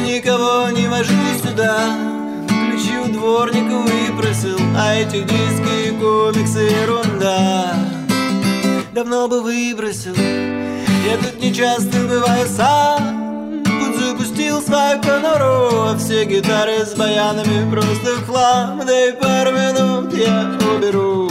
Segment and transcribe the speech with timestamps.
[0.00, 1.96] никого не вожу сюда.
[2.48, 7.74] Ключи у дворника выпросил А эти диски и комиксы ерунда.
[8.92, 13.62] Давно бы выбросил Я тут не часто бываю сам.
[13.64, 18.82] Тут запустил свою конуру А все гитары с баянами просто хлам.
[18.86, 21.28] Да и пару минут я уберу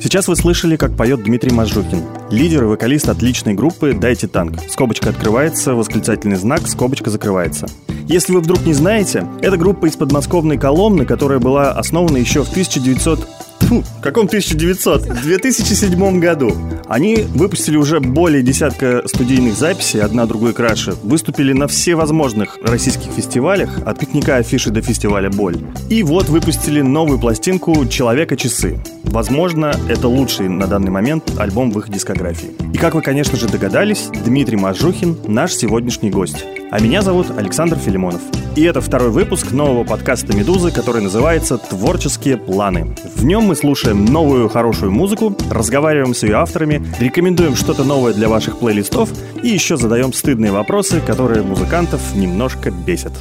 [0.00, 4.58] Сейчас вы слышали, как поет Дмитрий Мажухин, лидер и вокалист отличной группы «Дайте танк».
[4.68, 7.66] Скобочка открывается, восклицательный знак, скобочка закрывается.
[8.06, 12.50] Если вы вдруг не знаете, это группа из подмосковной Коломны, которая была основана еще в
[12.50, 13.26] 1900
[13.60, 15.02] В каком 1900?
[15.02, 16.52] В 2007 году.
[16.86, 23.70] Они выпустили уже более десятка студийных записей, одна другой краше, выступили на всевозможных российских фестивалях,
[23.84, 25.56] от пикника афиши до фестиваля «Боль».
[25.88, 28.78] И вот выпустили новую пластинку «Человека часы».
[29.04, 32.50] Возможно, это лучший на данный момент альбом в их дискографии.
[32.72, 36.44] И как вы, конечно же, догадались, Дмитрий Мажухин– наш сегодняшний гость.
[36.74, 38.20] А меня зовут Александр Филимонов.
[38.56, 42.96] И это второй выпуск нового подкаста «Медузы», который называется «Творческие планы».
[43.14, 48.28] В нем мы слушаем новую хорошую музыку, разговариваем с ее авторами, рекомендуем что-то новое для
[48.28, 49.08] ваших плейлистов
[49.40, 53.12] и еще задаем стыдные вопросы, которые музыкантов немножко бесят.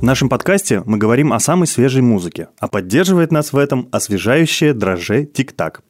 [0.00, 4.72] В нашем подкасте мы говорим о самой свежей музыке, а поддерживает нас в этом освежающее
[4.72, 5.82] дрожже «Тик-так».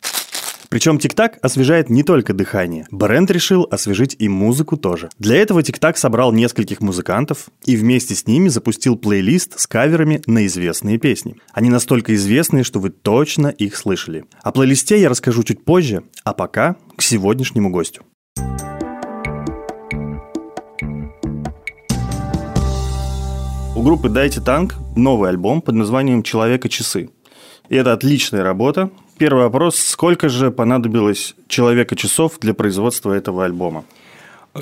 [0.68, 2.86] Причем ТикТак освежает не только дыхание.
[2.90, 5.08] Бренд решил освежить и музыку тоже.
[5.18, 10.46] Для этого ТикТак собрал нескольких музыкантов и вместе с ними запустил плейлист с каверами на
[10.46, 11.36] известные песни.
[11.52, 14.24] Они настолько известные, что вы точно их слышали.
[14.42, 18.02] О плейлисте я расскажу чуть позже, а пока к сегодняшнему гостю.
[23.74, 27.10] У группы «Дайте танк» новый альбом под названием «Человека часы».
[27.68, 29.74] И это отличная работа, Первый вопрос.
[29.76, 33.84] Сколько же понадобилось человека часов для производства этого альбома?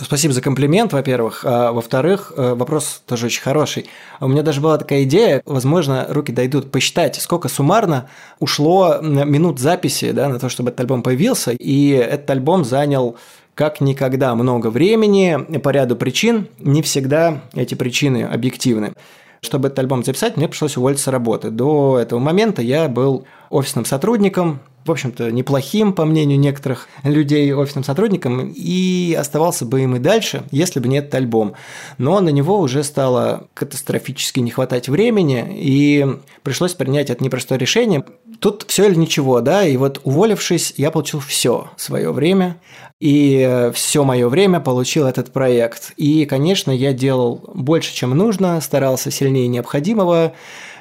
[0.01, 1.43] Спасибо за комплимент, во-первых.
[1.45, 3.87] А, во-вторых, э, вопрос тоже очень хороший.
[4.19, 8.09] У меня даже была такая идея, возможно, руки дойдут посчитать, сколько суммарно
[8.41, 11.53] ушло минут записи да, на то, чтобы этот альбом появился.
[11.53, 13.17] И этот альбом занял
[13.55, 16.49] как никогда много времени по ряду причин.
[16.61, 18.94] Не всегда эти причины объективны.
[19.41, 21.51] Чтобы этот альбом записать, мне пришлось уволиться с работы.
[21.51, 27.85] До этого момента я был офисным сотрудником, в общем-то, неплохим, по мнению некоторых людей, офисным
[27.85, 31.55] сотрудником, и оставался бы им и дальше, если бы не этот альбом.
[31.99, 36.07] Но на него уже стало катастрофически не хватать времени, и
[36.43, 38.05] пришлось принять это непростое решение.
[38.39, 42.57] Тут все или ничего, да, и вот уволившись, я получил все свое время,
[43.01, 45.93] и все мое время получил этот проект.
[45.97, 50.33] И, конечно, я делал больше, чем нужно, старался сильнее необходимого,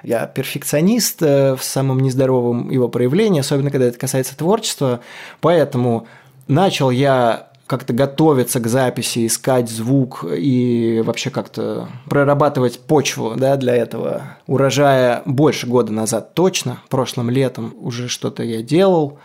[0.06, 5.02] я перфекционист э, в самом нездоровом его проявлении, особенно когда это касается творчества.
[5.42, 6.08] Поэтому
[6.48, 13.76] начал я как-то готовиться к записи, искать звук и вообще как-то прорабатывать почву да, для
[13.76, 14.38] этого.
[14.46, 19.18] Урожая больше года назад точно, прошлым летом уже что-то я делал.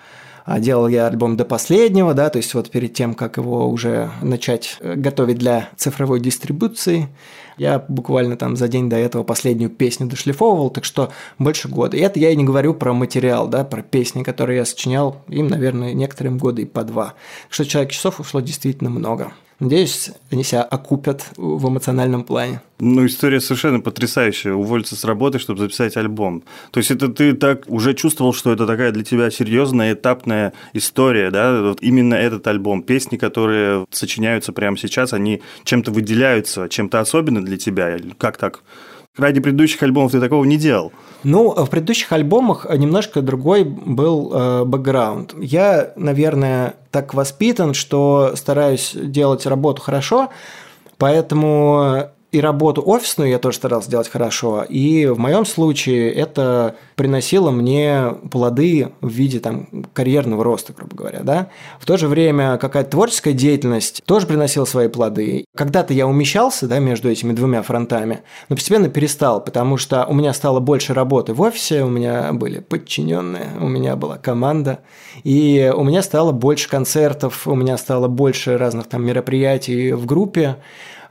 [0.46, 4.10] А делал я альбом до последнего, да, то есть вот перед тем, как его уже
[4.22, 7.08] начать э, готовить для цифровой дистрибуции.
[7.56, 11.96] Я буквально там за день до этого последнюю песню дошлифовывал, так что больше года.
[11.96, 15.48] И это я и не говорю про материал, да, про песни, которые я сочинял, им,
[15.48, 17.14] наверное, некоторым годы и по два.
[17.44, 19.32] Так что человек часов ушло действительно много.
[19.60, 22.62] Надеюсь, они себя окупят в эмоциональном плане.
[22.78, 24.54] Ну, история совершенно потрясающая.
[24.54, 26.42] Уволиться с работы, чтобы записать альбом.
[26.70, 31.30] То есть, это ты так уже чувствовал, что это такая для тебя серьезная этапная история,
[31.30, 31.60] да?
[31.60, 32.82] Вот именно этот альбом.
[32.82, 37.98] Песни, которые сочиняются прямо сейчас, они чем-то выделяются, чем-то особенно для тебя?
[38.16, 38.62] Как так?
[39.16, 40.92] Ради предыдущих альбомов ты такого не делал?
[41.24, 45.34] Ну, в предыдущих альбомах немножко другой был э, бэкграунд.
[45.38, 50.30] Я, наверное, так воспитан, что стараюсь делать работу хорошо,
[50.96, 57.50] поэтому и работу офисную я тоже старался делать хорошо, и в моем случае это приносило
[57.50, 61.20] мне плоды в виде там, карьерного роста, грубо говоря.
[61.22, 61.48] Да?
[61.78, 65.44] В то же время какая-то творческая деятельность тоже приносила свои плоды.
[65.56, 70.32] Когда-то я умещался да, между этими двумя фронтами, но постепенно перестал, потому что у меня
[70.32, 74.80] стало больше работы в офисе, у меня были подчиненные, у меня была команда,
[75.24, 80.56] и у меня стало больше концертов, у меня стало больше разных там мероприятий в группе,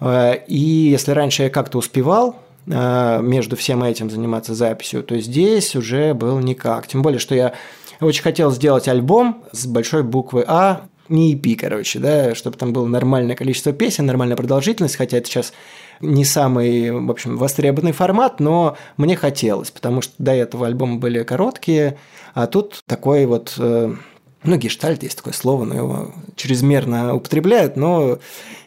[0.01, 2.37] и если раньше я как-то успевал
[2.67, 6.87] э, между всем этим заниматься записью, то здесь уже был никак.
[6.87, 7.53] Тем более, что я
[7.99, 12.85] очень хотел сделать альбом с большой буквы А, не EP, короче, да, чтобы там было
[12.85, 15.53] нормальное количество песен, нормальная продолжительность, хотя это сейчас
[16.01, 21.23] не самый, в общем, востребованный формат, но мне хотелось, потому что до этого альбомы были
[21.23, 21.97] короткие,
[22.33, 23.95] а тут такой вот э,
[24.43, 28.19] Ну, гештальт есть такое слово, но его чрезмерно употребляют, но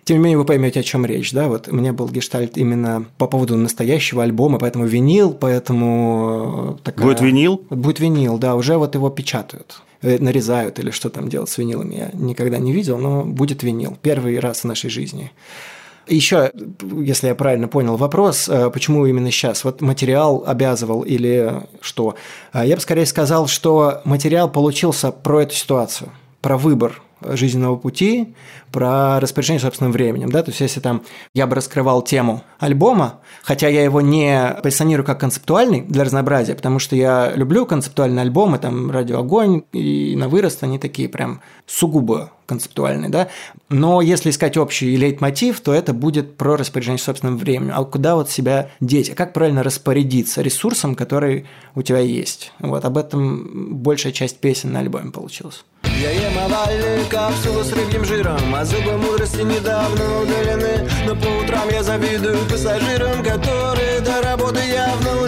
[0.05, 3.07] тем не менее вы поймете, о чем речь, да, вот у меня был гештальт именно
[3.17, 7.07] по поводу настоящего альбома, поэтому винил, поэтому такая...
[7.07, 7.65] Будет винил?
[7.71, 11.95] Будет винил, да, уже вот его печатают э, нарезают или что там делать с винилами,
[11.95, 13.97] я никогда не видел, но будет винил.
[14.03, 15.31] Первый раз в нашей жизни.
[16.13, 16.53] Еще,
[16.99, 19.65] если я правильно понял вопрос, э, почему именно сейчас?
[19.65, 22.17] Вот материал обязывал или что?
[22.53, 26.11] Э, я бы скорее сказал, что материал получился про эту ситуацию,
[26.43, 28.35] про выбор жизненного пути,
[28.71, 31.03] про распоряжение собственным временем, да, то есть если там
[31.35, 36.79] я бы раскрывал тему альбома, хотя я его не позиционирую как концептуальный для разнообразия, потому
[36.79, 42.33] что я люблю концептуальные альбомы, там «Радио Огонь» и «На вырост», они такие прям сугубо
[42.47, 43.29] концептуальные, да,
[43.69, 48.31] но если искать общий лейтмотив, то это будет про распоряжение собственным временем, а куда вот
[48.31, 54.13] себя деть, а как правильно распорядиться ресурсом, который у тебя есть, вот об этом большая
[54.13, 55.65] часть песен на альбоме получилась.
[56.01, 60.89] Я ем овальные капсулы с рыбьим жиром А зубы мудрости недавно удалены.
[61.07, 64.62] Но по утрам я завидую пассажирам Которые до работы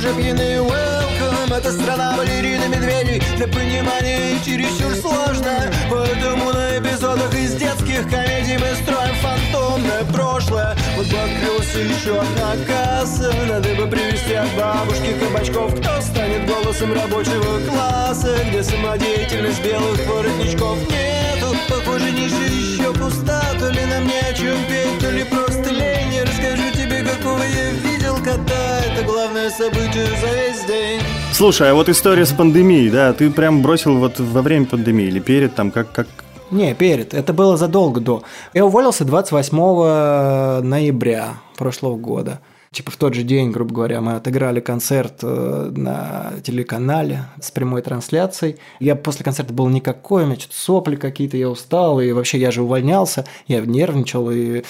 [0.05, 3.23] уже пьяны Welcome, это страна балерин и медведей.
[3.37, 5.71] Для понимания чересчур сложно.
[5.91, 10.77] Поэтому на эпизодах из детских комедий Мы строим фантомное прошлое.
[10.97, 13.33] Вот открылся еще одна касса.
[13.49, 15.75] Надо бы привести от бабушки кабачков.
[15.81, 18.37] Кто станет голосом рабочего класса?
[18.49, 20.79] Где самодеятельность белых воротничков?
[20.91, 25.71] Нету Похоже, ниша еще пуста То ли нам не о чем петь, то ли просто
[25.71, 26.15] лень?
[26.15, 27.94] Я расскажу тебе, какого я видел
[28.25, 31.01] кота Это главное событие за весь день
[31.33, 35.19] Слушай, а вот история с пандемией, да, ты прям бросил вот во время пандемии или
[35.19, 36.07] перед, там, как, как,
[36.53, 37.13] не, перед.
[37.13, 38.23] Это было задолго до.
[38.53, 42.41] Я уволился 28 ноября прошлого года
[42.71, 47.83] типа в тот же день, грубо говоря, мы отыграли концерт э, на телеканале с прямой
[47.83, 48.57] трансляцией.
[48.81, 52.51] Я после концерта был никакой, у меня что-то сопли какие-то, я устал, и вообще я
[52.51, 54.65] же увольнялся, я нервничал, и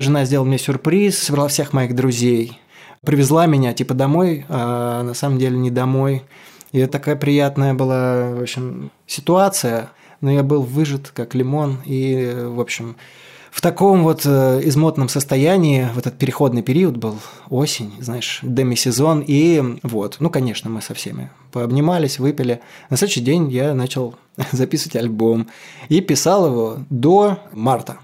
[0.00, 2.58] жена сделала мне сюрприз, собрала всех моих друзей,
[3.04, 6.22] привезла меня типа домой, а на самом деле не домой.
[6.72, 9.90] И это такая приятная была, в общем, ситуация,
[10.20, 12.96] но я был выжат как лимон, и, в общем,
[13.54, 17.16] в таком вот э, измотанном состоянии в этот переходный период был
[17.50, 22.60] осень, знаешь, демисезон, и вот, ну, конечно, мы со всеми пообнимались, выпили.
[22.90, 24.16] На следующий день я начал
[24.50, 25.46] записывать альбом
[25.88, 27.98] и писал его до марта.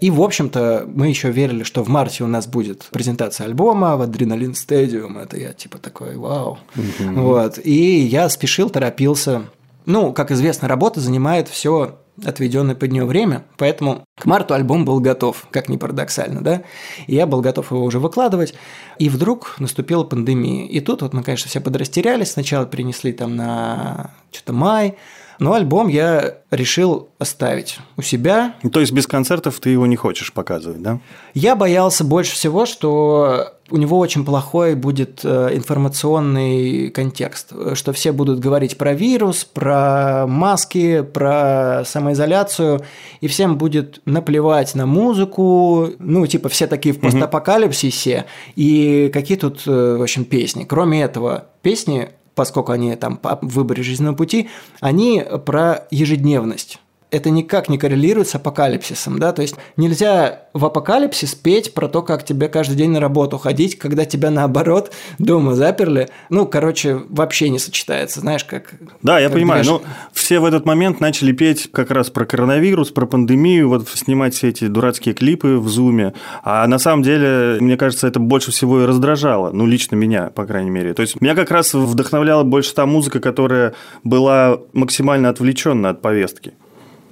[0.00, 4.02] И, в общем-то, мы еще верили, что в марте у нас будет презентация альбома в
[4.02, 5.18] Адреналин Стадиум.
[5.18, 6.58] Это я типа такой, вау.
[6.74, 7.20] Mm-hmm.
[7.20, 7.58] Вот.
[7.64, 9.44] И я спешил, торопился.
[9.86, 15.00] Ну, как известно, работа занимает все отведенное под нее время, поэтому к марту альбом был
[15.00, 16.62] готов, как ни парадоксально, да,
[17.06, 18.54] и я был готов его уже выкладывать,
[18.98, 24.12] и вдруг наступила пандемия, и тут вот мы, конечно, все подрастерялись, сначала перенесли там на
[24.30, 24.96] что-то май,
[25.38, 28.54] но альбом я решил оставить у себя.
[28.72, 31.00] То есть без концертов ты его не хочешь показывать, да?
[31.34, 38.12] Я боялся больше всего, что у него очень плохой будет э, информационный контекст, что все
[38.12, 42.82] будут говорить про вирус, про маски, про самоизоляцию,
[43.20, 49.62] и всем будет наплевать на музыку, ну, типа, все такие в постапокалипсисе, и какие тут,
[49.66, 50.64] э, в общем, песни.
[50.64, 54.48] Кроме этого, песни поскольку они там по выборе жизненного пути,
[54.80, 56.80] они про ежедневность
[57.14, 62.02] это никак не коррелирует с апокалипсисом, да, то есть нельзя в апокалипсис петь про то,
[62.02, 67.50] как тебе каждый день на работу ходить, когда тебя наоборот дома заперли, ну, короче, вообще
[67.50, 68.74] не сочетается, знаешь, как...
[69.02, 72.24] Да, я как понимаю, но ну, все в этот момент начали петь как раз про
[72.24, 77.58] коронавирус, про пандемию, вот снимать все эти дурацкие клипы в зуме, а на самом деле,
[77.60, 81.20] мне кажется, это больше всего и раздражало, ну, лично меня, по крайней мере, то есть
[81.20, 86.54] меня как раз вдохновляла больше та музыка, которая была максимально отвлеченна от повестки.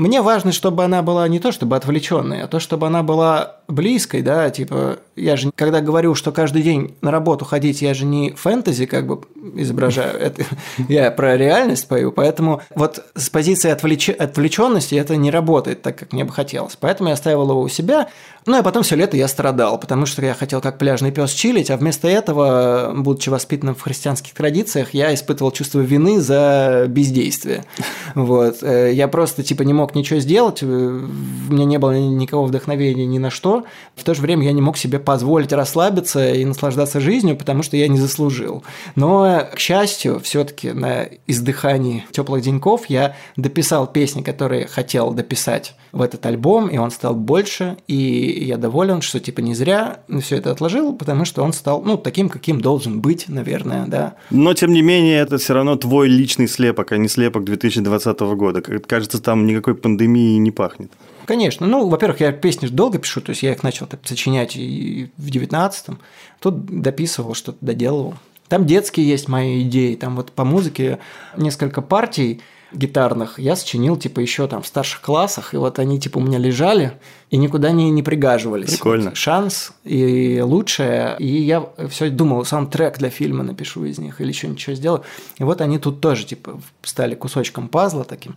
[0.02, 4.22] Мне важно, чтобы она была не то чтобы отвлеченной, а то, чтобы она была близкой,
[4.22, 8.32] да, типа, я же, когда говорю, что каждый день на работу ходить, я же не
[8.32, 9.20] фэнтези как бы
[9.56, 10.44] изображаю, это
[10.88, 14.08] я про реальность пою, поэтому вот с позиции отвлеч...
[14.10, 18.08] отвлеченности это не работает так, как мне бы хотелось, поэтому я оставил его у себя,
[18.44, 21.70] ну, а потом все лето я страдал, потому что я хотел как пляжный пес чилить,
[21.70, 27.64] а вместо этого, будучи воспитанным в христианских традициях, я испытывал чувство вины за бездействие.
[28.14, 28.62] Вот.
[28.62, 33.06] Э, я просто, типа, не мог ничего сделать, э, у меня не было никакого вдохновения
[33.06, 33.61] ни на что.
[33.94, 37.76] В то же время я не мог себе позволить расслабиться и наслаждаться жизнью, потому что
[37.76, 38.62] я не заслужил.
[38.94, 46.00] Но, к счастью, все-таки на издыхании теплых деньков я дописал песни, которые хотел дописать в
[46.00, 50.50] этот альбом, и он стал больше, и я доволен, что типа не зря все это
[50.50, 54.14] отложил, потому что он стал, ну, таким, каким должен быть, наверное, да.
[54.30, 58.62] Но, тем не менее, это все равно твой личный слепок, а не слепок 2020 года.
[58.62, 60.90] Кажется, там никакой пандемии не пахнет.
[61.26, 61.66] Конечно.
[61.66, 65.98] Ну, во-первых, я песни долго пишу, то есть я их начал сочинять и в 19-м.
[66.40, 68.14] Тут дописывал, что-то доделывал.
[68.48, 70.98] Там детские есть мои идеи, там вот по музыке
[71.36, 72.42] несколько партий
[72.74, 76.38] гитарных я сочинил, типа, еще там в старших классах, и вот они, типа, у меня
[76.38, 76.92] лежали
[77.30, 78.70] и никуда не, не пригаживались.
[78.70, 79.10] Прикольно.
[79.10, 84.20] Вот шанс и лучшее, и я все думал, сам трек для фильма напишу из них
[84.20, 85.02] или что-нибудь что сделаю.
[85.38, 88.36] И вот они тут тоже, типа, стали кусочком пазла таким.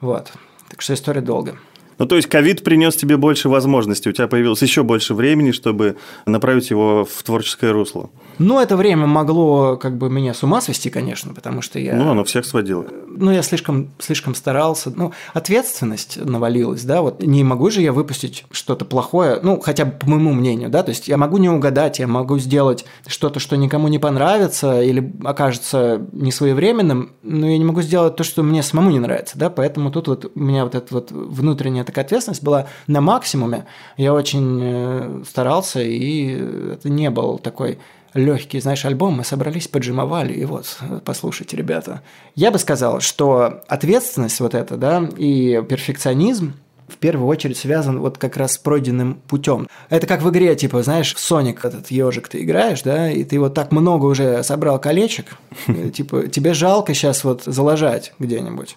[0.00, 0.32] Вот.
[0.68, 1.56] Так что история долгая.
[1.98, 5.96] Ну, то есть, ковид принес тебе больше возможностей, у тебя появилось еще больше времени, чтобы
[6.26, 8.10] направить его в творческое русло.
[8.38, 11.94] Ну, это время могло как бы меня с ума свести, конечно, потому что я...
[11.94, 12.84] Ну, оно всех сводило.
[13.08, 14.92] Ну, я слишком, слишком старался.
[14.94, 19.92] Ну, ответственность навалилась, да, вот не могу же я выпустить что-то плохое, ну, хотя бы
[19.92, 23.56] по моему мнению, да, то есть я могу не угадать, я могу сделать что-то, что
[23.56, 28.90] никому не понравится или окажется несвоевременным, но я не могу сделать то, что мне самому
[28.90, 32.66] не нравится, да, поэтому тут вот у меня вот эта вот внутренняя такая ответственность была
[32.86, 33.66] на максимуме.
[33.96, 37.78] Я очень э, старался, и это не был такой
[38.16, 42.02] легкий, знаешь, альбом, мы собрались, поджимовали, и вот, послушайте, ребята.
[42.34, 46.54] Я бы сказал, что ответственность вот эта, да, и перфекционизм,
[46.88, 49.68] в первую очередь связан вот как раз с пройденным путем.
[49.90, 53.40] Это как в игре, типа, знаешь, в Соник этот ежик ты играешь, да, и ты
[53.40, 55.36] вот так много уже собрал колечек,
[55.92, 58.76] типа, тебе жалко сейчас вот заложать где-нибудь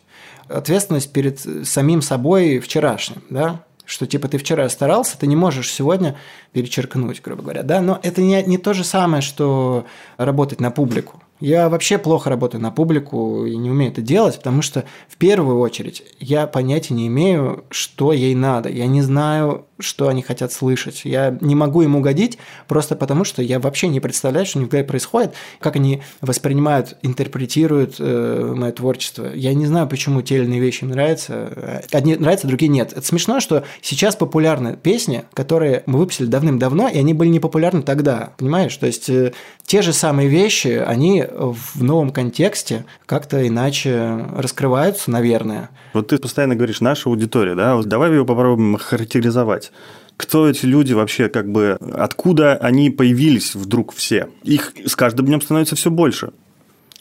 [0.49, 6.15] ответственность перед самим собой вчерашним, да, что типа ты вчера старался, ты не можешь сегодня
[6.51, 9.85] перечеркнуть, грубо говоря, да, но это не, не то же самое, что
[10.17, 11.21] работать на публику.
[11.39, 15.59] Я вообще плохо работаю на публику и не умею это делать, потому что в первую
[15.59, 18.69] очередь я понятия не имею, что ей надо.
[18.69, 21.01] Я не знаю, что они хотят слышать.
[21.05, 24.69] Я не могу им угодить просто потому, что я вообще не представляю, что у них
[24.85, 29.31] происходит, как они воспринимают, интерпретируют э, мое творчество.
[29.33, 31.83] Я не знаю, почему те или иные вещи им нравятся.
[31.91, 32.91] Одни нравятся, другие нет.
[32.91, 37.81] Это смешно, что сейчас популярны песни, которые мы выпустили давным-давно, и они были не популярны
[37.81, 38.33] тогда.
[38.37, 38.75] Понимаешь?
[38.75, 39.31] То есть э,
[39.65, 45.69] те же самые вещи, они в новом контексте как-то иначе раскрываются, наверное.
[45.93, 47.75] Вот ты постоянно говоришь «наша аудитория», да?
[47.75, 49.71] Вот давай ее попробуем характеризовать
[50.19, 54.27] кто эти люди вообще, как бы, откуда они появились вдруг все?
[54.43, 56.33] Их с каждым днем становится все больше.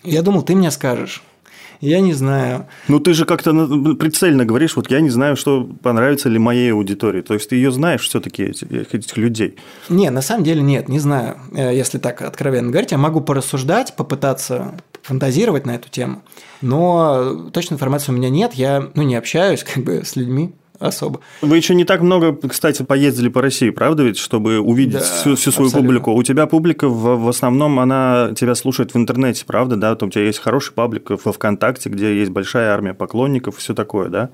[0.05, 1.25] Я думал, ты мне скажешь.
[1.81, 2.67] Я не знаю.
[2.89, 3.53] Ну, ты же как-то
[3.95, 7.23] прицельно говоришь, вот я не знаю, что понравится ли моей аудитории.
[7.23, 9.57] То есть, ты ее знаешь все-таки, этих, этих людей?
[9.89, 11.39] Не, на самом деле нет, не знаю.
[11.55, 16.23] Э, если так откровенно говорить, я могу порассуждать, попытаться фантазировать на эту тему,
[16.61, 21.21] но точной информации у меня нет, я ну, не общаюсь как бы с людьми особо.
[21.43, 25.37] Вы еще не так много, кстати, поездили по России, правда ведь, чтобы увидеть да, всю,
[25.37, 25.81] всю свою абсолютно.
[25.81, 26.13] публику?
[26.13, 29.95] У тебя публика в, в основном, она тебя слушает в интернете, правда, да?
[29.95, 33.75] Там у тебя есть хороший паблик во ВКонтакте, где есть большая армия поклонников и все
[33.75, 34.31] такое, да?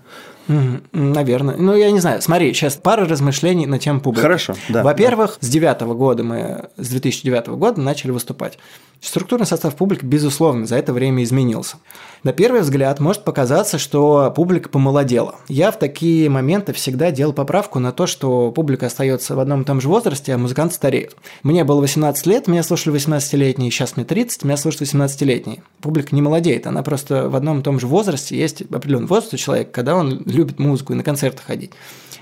[0.92, 1.56] Наверное.
[1.56, 2.20] Ну, я не знаю.
[2.22, 4.22] Смотри, сейчас пара размышлений на тему публики.
[4.22, 4.82] Хорошо, да.
[4.82, 5.46] Во-первых, да.
[5.46, 8.58] с девятого года мы, с 2009 года начали выступать.
[9.04, 11.76] Структурный состав публики, безусловно, за это время изменился.
[12.22, 15.34] На первый взгляд может показаться, что публика помолодела.
[15.46, 19.64] Я в такие моменты всегда делал поправку на то, что публика остается в одном и
[19.66, 21.16] том же возрасте, а музыкант стареет.
[21.42, 25.62] Мне было 18 лет, меня слушали 18-летние, сейчас мне 30, меня слушают 18-летние.
[25.82, 29.36] Публика не молодеет, она просто в одном и том же возрасте, есть определенный возраст у
[29.36, 31.72] человека, когда он любит музыку и на концерты ходить.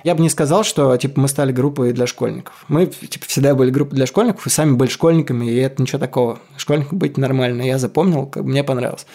[0.05, 2.65] Я бы не сказал, что типа мы стали группой для школьников.
[2.69, 6.39] Мы типа, всегда были группой для школьников и сами были школьниками, и это ничего такого.
[6.57, 7.63] Школьником быть нормально.
[7.63, 9.07] Я запомнил, как мне понравилось.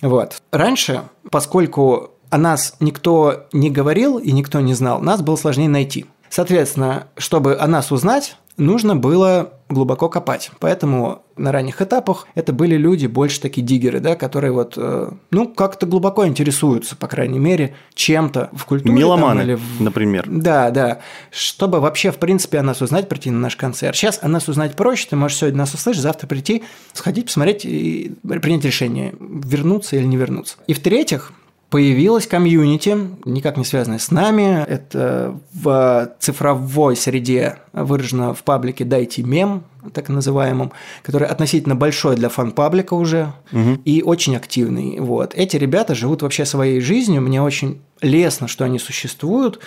[0.00, 0.42] Вот.
[0.50, 6.06] Раньше, поскольку о нас никто не говорил и никто не знал, нас было сложнее найти.
[6.30, 10.50] Соответственно, чтобы о нас узнать, нужно было глубоко копать.
[10.60, 15.48] Поэтому на ранних этапах это были люди больше такие диггеры, да, которые вот, э, ну,
[15.48, 18.94] как-то глубоко интересуются, по крайней мере, чем-то в культуре.
[18.94, 19.80] Меломаны, там, или в...
[19.80, 20.24] например.
[20.28, 21.00] Да, да.
[21.30, 23.96] Чтобы вообще, в принципе, о нас узнать, прийти на наш концерт.
[23.96, 28.14] Сейчас о нас узнать проще, ты можешь сегодня нас услышать, завтра прийти, сходить, посмотреть и
[28.22, 30.56] принять решение, вернуться или не вернуться.
[30.66, 31.32] И в-третьих,
[31.70, 34.64] появилась комьюнити, никак не связанная с нами.
[34.66, 42.28] Это в цифровой среде выражено в паблике «Дайте мем», так называемом, который относительно большой для
[42.28, 43.78] фан-паблика уже угу.
[43.84, 44.98] и очень активный.
[45.00, 45.34] Вот.
[45.34, 49.60] Эти ребята живут вообще своей жизнью, мне очень лестно, что они существуют,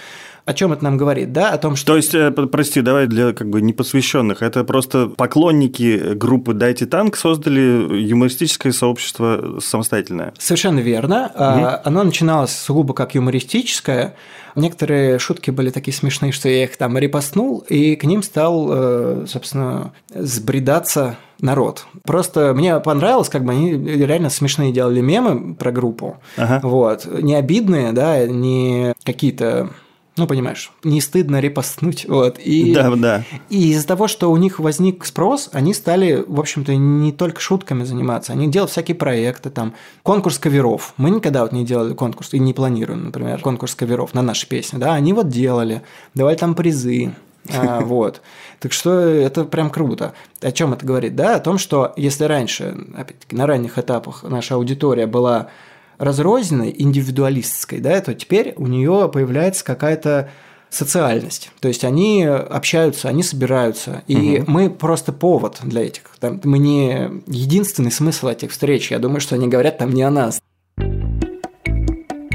[0.47, 1.51] О чем это нам говорит, да?
[1.51, 1.87] О том, что...
[1.87, 7.17] То есть, э, прости, давай для как бы непосвященных, это просто поклонники группы «Дайте танк»
[7.17, 10.33] создали юмористическое сообщество самостоятельное.
[10.39, 11.31] Совершенно верно.
[11.35, 11.89] Угу.
[11.89, 14.15] Оно начиналось сугубо как юмористическое,
[14.57, 19.25] Некоторые шутки были такие смешные, что я их там репостнул, и к ним стал, э,
[19.27, 21.85] собственно, сбредаться народ.
[22.03, 26.17] Просто мне понравилось, как бы они реально смешные делали мемы про группу.
[26.37, 26.59] Ага.
[26.63, 27.05] Вот.
[27.21, 29.69] Не обидные, да, не какие-то
[30.17, 32.05] ну, понимаешь, не стыдно репостнуть.
[32.07, 32.39] Вот.
[32.39, 33.23] И, да, да.
[33.49, 37.83] И из-за того, что у них возник спрос, они стали, в общем-то, не только шутками
[37.83, 40.93] заниматься, они делают всякие проекты, там, конкурс каверов.
[40.97, 44.77] Мы никогда вот не делали конкурс, и не планируем, например, конкурс каверов на наши песни,
[44.77, 45.83] да, они вот делали,
[46.15, 47.13] давали там призы,
[47.53, 48.21] а, вот.
[48.59, 50.13] Так что это прям круто.
[50.41, 51.15] О чем это говорит?
[51.15, 55.49] Да, о том, что если раньше, опять-таки, на ранних этапах наша аудитория была
[55.97, 60.29] разрозненной, индивидуалистской, да, то теперь у нее появляется какая-то
[60.69, 61.51] социальность.
[61.59, 64.03] То есть они общаются, они собираются.
[64.07, 64.51] И угу.
[64.51, 66.03] мы просто повод для этих.
[66.19, 68.91] Там, мы не единственный смысл этих встреч.
[68.91, 70.41] Я думаю, что они говорят там не о нас.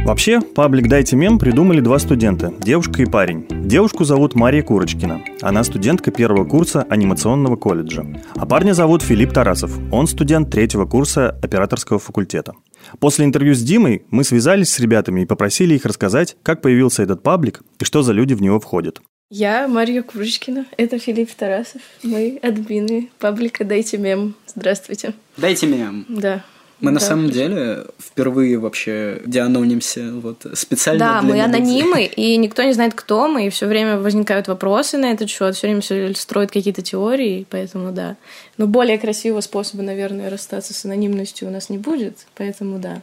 [0.05, 3.47] Вообще, паблик «Дайте мем» придумали два студента– девушка и парень.
[3.49, 5.23] Девушку зовут Мария Курочкина.
[5.41, 8.05] Она студентка первого курса анимационного колледжа.
[8.35, 9.71] А парня зовут Филипп Тарасов.
[9.93, 12.55] Он студент третьего курса операторского факультета.
[13.01, 17.23] После интервью с Димой мы связались с ребятами и попросили их рассказать, как появился этот
[17.23, 19.01] паблик и что за люди в него входят.
[19.35, 24.35] Я Мария Курочкина, это Филипп Тарасов, мы админы паблика «Дайте мем».
[24.47, 25.15] Здравствуйте.
[25.39, 26.05] «Дайте мем».
[26.07, 26.45] Да.
[26.83, 32.37] Мы да, на самом деле впервые вообще дианонимся вот специально Да, для мы анонимы, и
[32.37, 35.81] никто не знает, кто мы, и все время возникают вопросы на этот счет, все время
[35.81, 38.17] все строят какие-то теории, поэтому да.
[38.59, 43.01] Но более красивого способа, наверное, расстаться с анонимностью у нас не будет, поэтому да.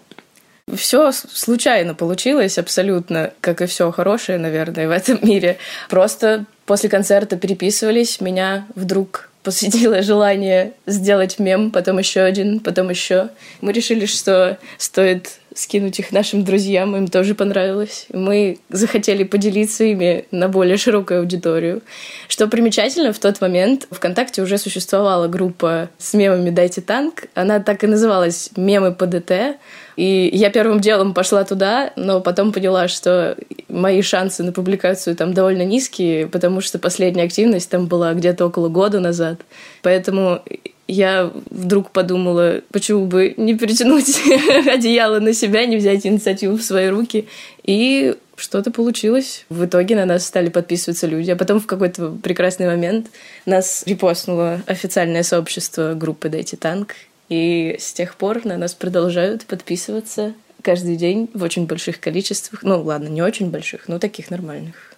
[0.76, 5.58] Все случайно получилось абсолютно, как и все хорошее, наверное, в этом мире.
[5.90, 13.30] Просто после концерта переписывались, меня вдруг посетило желание сделать мем, потом еще один, потом еще.
[13.62, 18.08] Мы решили, что стоит скинуть их нашим друзьям, им тоже понравилось.
[18.14, 21.82] Мы захотели поделиться ими на более широкую аудиторию.
[22.28, 27.26] Что примечательно, в тот момент ВКонтакте уже существовала группа с мемами «Дайте танк».
[27.34, 29.58] Она так и называлась «Мемы ПДТ».
[29.96, 33.36] И я первым делом пошла туда, но потом поняла, что
[33.68, 38.70] мои шансы на публикацию там довольно низкие, потому что последняя активность там была где-то около
[38.70, 39.42] года назад.
[39.82, 40.42] Поэтому
[40.90, 44.20] я вдруг подумала, почему бы не перетянуть
[44.68, 47.28] одеяло на себя, не взять инициативу в свои руки.
[47.64, 49.46] И что-то получилось.
[49.50, 51.30] В итоге на нас стали подписываться люди.
[51.30, 53.08] А потом в какой-то прекрасный момент
[53.46, 56.96] нас репостнуло официальное сообщество группы «Дайте танк».
[57.30, 60.34] И с тех пор на нас продолжают подписываться
[60.64, 62.64] каждый день в очень больших количествах.
[62.64, 64.96] Ну, ладно, не очень больших, но таких нормальных.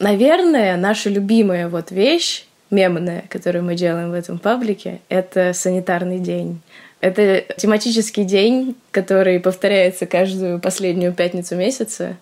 [0.00, 6.60] Наверное, наша любимая вот вещь, мемная, которую мы делаем в этом паблике, это санитарный день.
[7.00, 12.16] Это тематический день, который повторяется каждую последнюю пятницу месяца.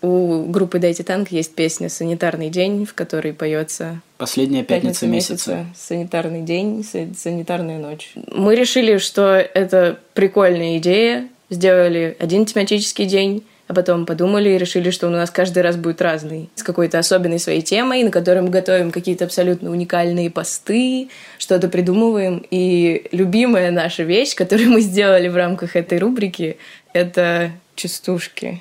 [0.00, 5.54] У группы Дайте Танк есть песня «Санитарный день», в которой поется Последняя пятница, пятница месяца.
[5.56, 5.74] месяца.
[5.76, 8.12] Санитарный день, санитарная ночь.
[8.32, 11.28] Мы решили, что это прикольная идея.
[11.50, 16.00] Сделали один тематический день, а потом подумали и решили, что у нас каждый раз будет
[16.00, 21.68] разный, с какой-то особенной своей темой, на которой мы готовим какие-то абсолютно уникальные посты, что-то
[21.68, 22.44] придумываем.
[22.50, 26.56] И любимая наша вещь, которую мы сделали в рамках этой рубрики,
[26.94, 28.60] это частушки.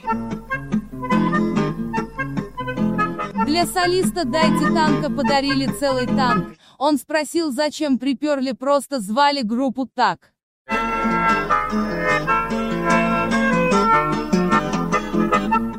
[3.47, 6.55] Для солиста «Дайте танка» подарили целый танк.
[6.77, 10.33] Он спросил, зачем приперли, просто звали группу так.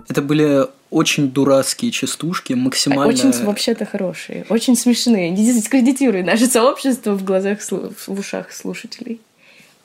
[0.08, 3.12] Это были очень дурацкие частушки, максимально...
[3.12, 5.30] Очень вообще-то хорошие, очень смешные.
[5.30, 9.20] Не дискредитируй наше сообщество в глазах, в ушах слушателей.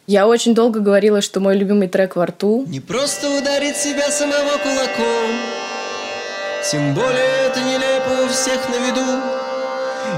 [0.08, 2.66] Я очень долго говорила, что мой любимый трек во рту.
[2.68, 5.32] Не просто ударить себя самого кулаком,
[6.72, 9.22] тем более это нелепо у всех на виду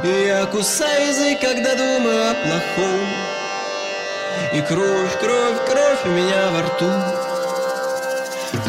[0.04, 3.02] И я кусаю язык, когда думаю о плохом
[4.54, 6.86] И кровь, кровь, кровь у меня во рту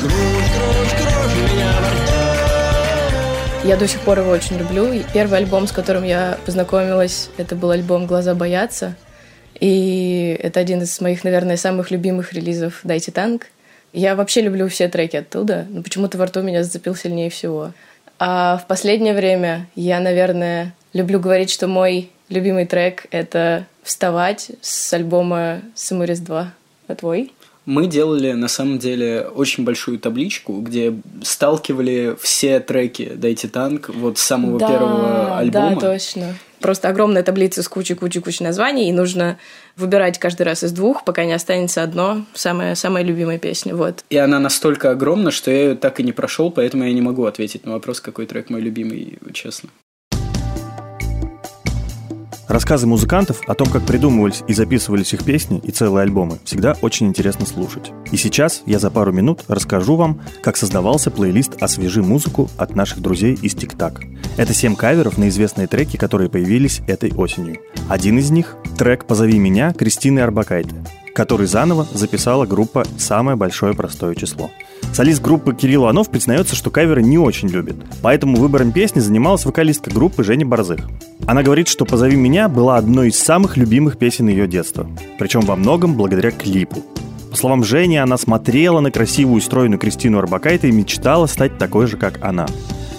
[0.01, 1.16] Кровь, кровь, кровь
[3.67, 4.87] Я до сих пор его очень люблю.
[5.13, 8.95] Первый альбом, с которым я познакомилась, это был альбом «Глаза боятся».
[9.59, 13.47] И это один из моих, наверное, самых любимых релизов «Дайте танк».
[13.93, 17.73] Я вообще люблю все треки оттуда, но почему-то во рту меня зацепил сильнее всего.
[18.21, 24.93] А в последнее время я, наверное, люблю говорить, что мой любимый трек— это «Вставать» с
[24.93, 26.47] альбома «Самурис 2».
[26.87, 27.33] А твой?
[27.67, 34.19] Мы делали, на самом деле, очень большую табличку, где сталкивали все треки «Дайте танк» вот
[34.19, 35.75] с самого да, первого альбома.
[35.75, 36.35] Да, точно.
[36.61, 39.39] Просто огромная таблица с кучей-кучей-кучей названий, и нужно
[39.77, 44.05] выбирать каждый раз из двух, пока не останется одно, самая, самая любимая песня, вот.
[44.11, 47.25] И она настолько огромна, что я ее так и не прошел, поэтому я не могу
[47.25, 49.69] ответить на вопрос, какой трек мой любимый, честно.
[52.49, 57.09] Рассказы музыкантов о том, как придумывались и записывались их песни и целые альбомы, всегда очень
[57.09, 57.91] интересно слушать.
[58.13, 63.01] И сейчас я за пару минут расскажу вам, как создавался плейлист «Освежи музыку» от наших
[63.01, 64.03] друзей из ТикТак.
[64.37, 67.59] Это семь каверов на известные треки, которые появились этой осенью.
[67.89, 70.85] Один из них– трек «Позови меня» Кристины Арбакайте,
[71.17, 74.51] который заново записала группа «Самое большое простое число».
[74.93, 79.91] Солист группы Кирилл Иванов признается, что каверы не очень любит, поэтому выбором песни занималась вокалистка
[79.91, 80.81] группы Женя Борзых.
[81.27, 84.87] Она говорит, что «Позови меня» была одной из самых любимых песен ее детства,
[85.19, 86.83] причем во многом благодаря клипу.
[87.31, 91.99] По словам Жени, она смотрела на красивую стройную Кристину Арбакайте и мечтала стать такой же,
[91.99, 92.47] как она.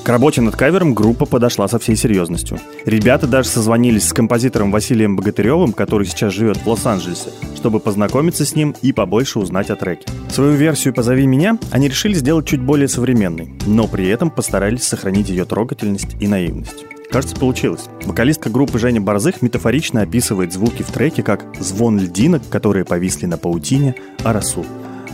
[0.07, 2.57] К работе над кавером группа подошла со всей серьезностью.
[2.85, 8.55] Ребята даже созвонились с композитором Василием Богатыревым, который сейчас живет в Лос-Анджелесе, чтобы познакомиться с
[8.55, 10.05] ним и побольше узнать о треке.
[10.29, 15.27] Свою версию «Позови меня» они решили сделать чуть более современной, но при этом постарались сохранить
[15.27, 16.85] ее трогательность и наивность.
[17.11, 17.89] Кажется, получилось.
[18.05, 23.37] Вокалистка группы Женя Борзых метафорично описывает звуки в треке как «звон льдинок, которые повисли на
[23.37, 24.65] паутине, а росу».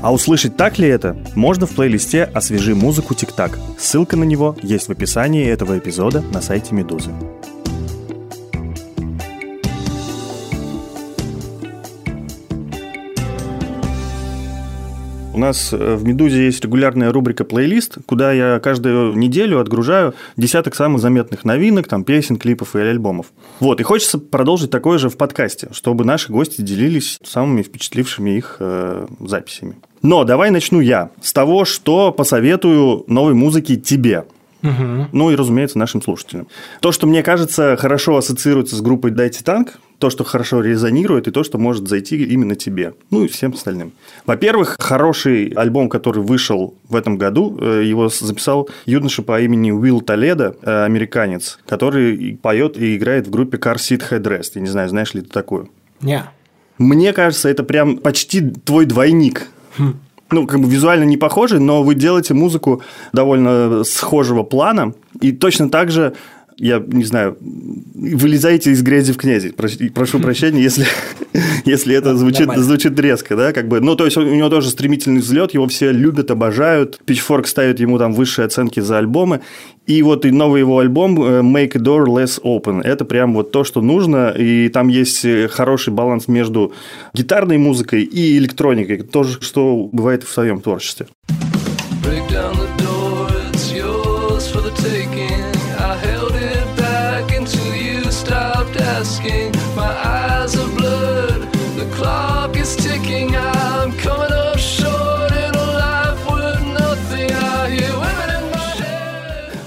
[0.04, 3.58] А услышать так ли это, можно в плейлисте «Освежи музыку Тик-Так».
[3.80, 7.12] Ссылка на него есть в описании этого эпизода на сайте «Медузы».
[15.34, 20.76] У нас э, в «Медузе» есть регулярная рубрика «Плейлист», куда я каждую неделю отгружаю десяток
[20.76, 23.28] самых заметных новинок, там, песен, клипов и альбомов.
[23.62, 28.58] Вот, и хочется продолжить такое же в подкасте, чтобы наши гости делились самыми впечатлившими их
[28.60, 29.78] э, записями.
[30.04, 34.26] Но давай начну я с того, что посоветую новой музыке тебе.
[34.62, 35.08] Угу.
[35.12, 36.48] Ну и, разумеется, нашим слушателям.
[36.80, 41.32] То, что мне кажется хорошо ассоциируется с группой «Дайте танк», то, что хорошо резонирует, и
[41.32, 43.94] то, что может зайти именно тебе, ну и всем остальным.
[44.26, 50.02] Во-первых, хороший альбом, который вышел в этом году, э, его записал юноша по имени Уилл
[50.02, 54.52] Толедо, э, американец, который поет и играет в группе Car Seat Headrest.
[54.56, 55.70] Я не знаю, знаешь ли ты такую?
[56.02, 56.26] Не.
[56.78, 59.48] Мне кажется, это прям почти твой двойник.
[60.32, 62.82] Ну, как бы визуально не похожий, но вы делаете музыку
[63.12, 64.94] довольно схожего плана.
[65.22, 66.14] И точно так же
[66.58, 69.54] я не знаю, вылезаете из грязи в князи.
[69.94, 70.86] Прошу прощения, если,
[71.66, 73.80] если это звучит, звучит резко, да, как бы.
[73.80, 77.00] Ну, то есть, у него тоже стремительный взлет, его все любят, обожают.
[77.06, 79.42] Pitchfork ставит ему там высшие оценки за альбомы.
[79.86, 82.82] И вот и новый его альбом э, Make a Door Less Open.
[82.82, 84.30] Это прям вот то, что нужно.
[84.30, 86.74] И там есть э, хороший баланс между
[87.14, 89.00] гитарной музыкой и электроникой.
[89.00, 91.08] Тоже, что бывает в своем творчестве.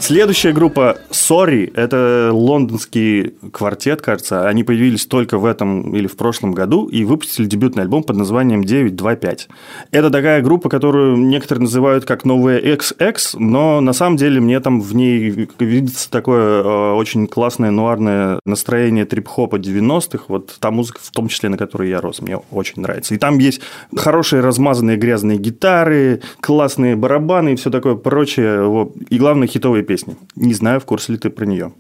[0.07, 4.47] Следующая группа Sorry– это лондонский квартет, кажется.
[4.47, 8.63] Они появились только в этом или в прошлом году и выпустили дебютный альбом под названием
[8.63, 9.49] 925.
[9.91, 14.81] Это такая группа, которую некоторые называют как новая XX, но на самом деле мне там
[14.81, 20.27] в ней видится такое э, очень классное нуарное настроение трип-хопа 90-х.
[20.29, 23.13] Вот та музыка, в том числе, на которой я рос, мне очень нравится.
[23.13, 23.61] И там есть
[23.97, 28.89] хорошие размазанные грязные гитары, классные барабаны и все такое прочее.
[29.11, 29.96] И главное, хитовые песни.
[30.35, 31.73] Не знаю, в курсе ли ты про нее?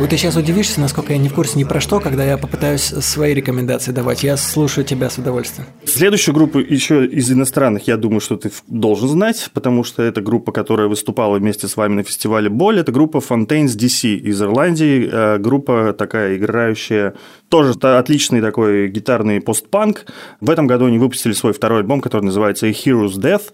[0.00, 2.84] Вот ты сейчас удивишься, насколько я не в курсе ни про что, когда я попытаюсь
[2.84, 4.22] свои рекомендации давать.
[4.22, 5.68] Я слушаю тебя с удовольствием.
[5.84, 10.52] Следующую группу еще из иностранных, я думаю, что ты должен знать, потому что это группа,
[10.52, 12.80] которая выступала вместе с вами на фестивале Боль.
[12.80, 15.06] Это группа Fontaines DC из Ирландии.
[15.12, 17.12] Э, группа такая играющая
[17.50, 20.06] тоже отличный такой гитарный постпанк.
[20.40, 23.52] В этом году они выпустили свой второй альбом, который называется A Hero's Death.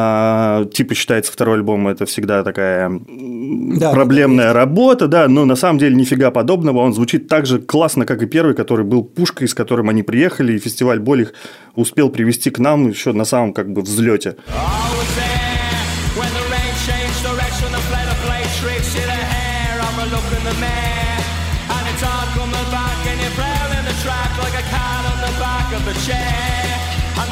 [0.00, 5.56] А, типа считается второй альбом это всегда такая да, проблемная да, работа, да, но на
[5.56, 9.48] самом деле нифига подобного, он звучит так же классно, как и первый, который был пушкой,
[9.48, 11.32] с которым они приехали, и фестиваль Боль их
[11.74, 14.36] успел привести к нам еще на самом как бы взлете.
[14.48, 15.37] And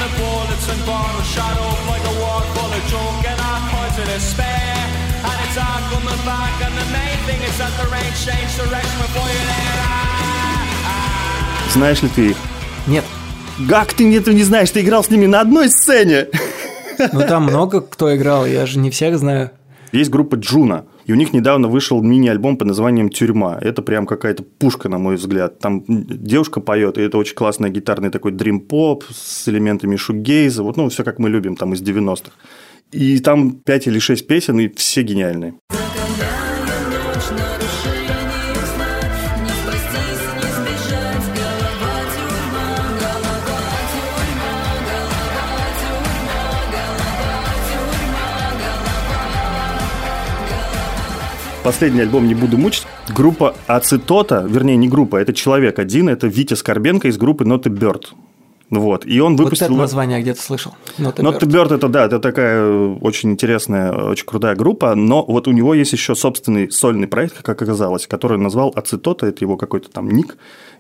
[0.07, 3.97] The bullets and bottles shot up like a wall full of junk and all kinds
[3.99, 4.75] of despair.
[5.29, 8.99] And it's all coming back and the main thing is that the rain changed direction
[9.03, 9.83] before there.
[9.83, 11.73] Ah, ah.
[11.73, 12.37] Знаешь ли ты их?
[12.87, 13.05] Нет,
[13.69, 14.71] Как ты этого не знаешь?
[14.71, 16.29] Ты играл с ними на одной сцене.
[17.13, 19.51] ну там много кто играл, я же не всех знаю.
[19.91, 23.59] Есть группа Джуна, и у них недавно вышел мини-альбом под названием «Тюрьма».
[23.61, 25.61] Это прям какая-то пушка, на мой взгляд.
[25.61, 30.89] Там девушка поет, и это очень классный гитарный такой дрим-поп с элементами шугейза, вот, ну,
[30.89, 32.33] все как мы любим, там, из 90-х.
[32.91, 35.55] И там 5 или 6 песен, и все гениальные.
[51.67, 52.87] Последний альбом «Не буду мучить».
[53.13, 58.05] Группа Ацетота, вернее, не группа, это человек один, это Витя Скорбенко из группы a Bird.
[58.71, 59.67] Вот, и он Вот выпустил...
[59.67, 60.77] это название я где-то слышал.
[60.97, 61.43] Not a Not Bird.
[61.43, 65.51] a Bird это да, это такая э, очень интересная, очень крутая группа, но вот у
[65.51, 69.91] него есть еще собственный сольный проект, как оказалось, который он назвал Ацетота, это его какой-то
[69.91, 70.37] там ник,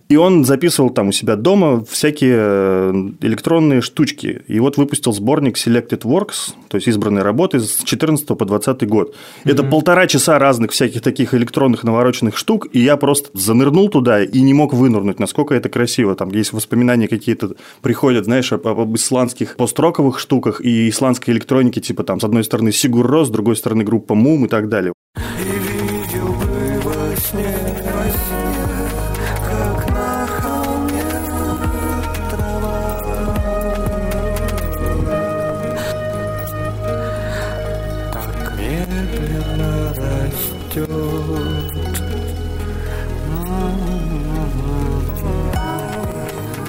[0.09, 2.93] и он записывал там у себя дома всякие э,
[3.23, 4.43] электронные штучки.
[4.47, 9.15] И вот выпустил сборник Selected Works, то есть избранные работы с 14 по 20 год.
[9.45, 14.41] Это полтора часа разных всяких таких электронных навороченных штук, и я просто занырнул туда и
[14.41, 16.15] не мог вынырнуть, насколько это красиво.
[16.15, 22.05] Там есть воспоминания какие-то приходят, знаешь, об, об исландских построковых штуках и исландской электронике, типа
[22.05, 24.93] там с одной стороны Сигур Рос, с другой стороны группа Мум и так далее.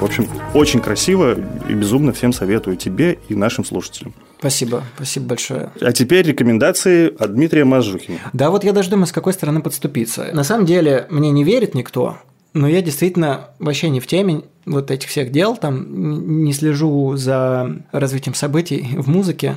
[0.07, 1.37] Общем, очень красиво
[1.69, 4.13] и безумно всем советую тебе и нашим слушателям.
[4.39, 5.71] Спасибо, спасибо большое.
[5.81, 8.19] А теперь рекомендации от Дмитрия Мазжухина.
[8.33, 10.29] Да, вот я даже думаю, с какой стороны подступиться.
[10.33, 12.17] На самом деле, мне не верит никто,
[12.53, 17.81] но я действительно вообще не в теме вот этих всех дел, там не слежу за
[17.91, 19.55] развитием событий в музыке.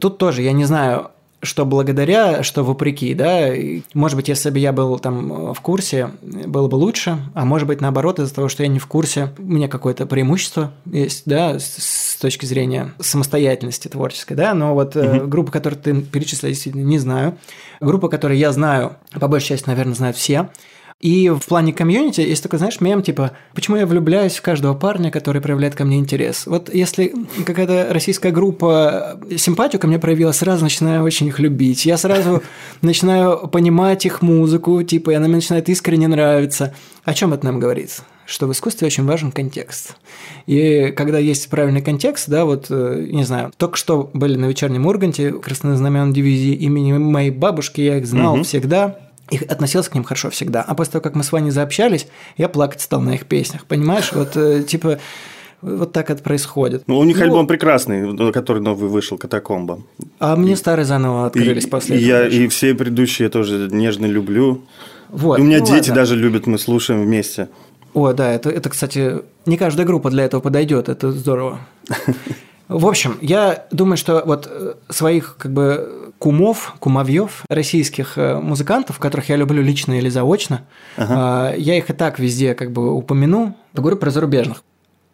[0.00, 1.10] Тут тоже я не знаю,
[1.44, 3.50] что благодаря, что вопреки, да,
[3.94, 7.80] может быть, если бы я был там в курсе, было бы лучше, а может быть,
[7.80, 11.76] наоборот, из-за того, что я не в курсе, у меня какое-то преимущество есть, да, с,
[11.78, 16.82] с точки зрения самостоятельности творческой, да, но вот э, группа, которую ты перечислил, я действительно
[16.82, 17.36] не знаю.
[17.80, 20.48] Группа, которую я знаю, по большей части, наверное, знают все.
[21.04, 25.10] И в плане комьюнити есть такой, знаешь, мем, типа, почему я влюбляюсь в каждого парня,
[25.10, 26.46] который проявляет ко мне интерес.
[26.46, 27.12] Вот если
[27.44, 31.84] какая-то российская группа симпатию ко мне проявила, сразу начинаю очень их любить.
[31.84, 32.42] Я сразу
[32.80, 36.72] начинаю понимать их музыку, типа, и она мне начинает искренне нравиться.
[37.04, 38.00] О чем это нам говорит?
[38.24, 39.96] Что в искусстве очень важен контекст.
[40.46, 44.86] И когда есть правильный контекст, да, вот, э, не знаю, только что были на вечернем
[44.86, 48.44] Урганте, краснознаменной дивизии имени моей бабушки, я их знал Мгм.
[48.44, 48.98] всегда,
[49.30, 50.62] и относился к ним хорошо всегда.
[50.62, 52.06] А после того, как мы с Ваней заобщались,
[52.36, 53.64] я плакать стал на их песнях.
[53.64, 54.98] Понимаешь, вот э, типа
[55.64, 56.84] вот так это происходит.
[56.86, 59.80] Ну, у них Ну, альбом прекрасный, который новый вышел, «Катакомба».
[60.18, 62.22] А мне старые заново открылись и, после и этого.
[62.22, 64.62] я и все предыдущие я тоже нежно люблю.
[65.08, 65.94] Вот, и у меня ну дети ладно.
[65.94, 67.48] даже любят, мы слушаем вместе.
[67.94, 71.60] О, да, это, это, кстати, не каждая группа для этого подойдет, это здорово.
[72.68, 78.98] В общем, я думаю, что вот э, своих как бы кумов, кумовьев, российских э, музыкантов,
[78.98, 80.62] которых я люблю лично или заочно,
[80.96, 83.54] э, я их и так везде как бы упомяну.
[83.74, 84.62] Говорю про зарубежных.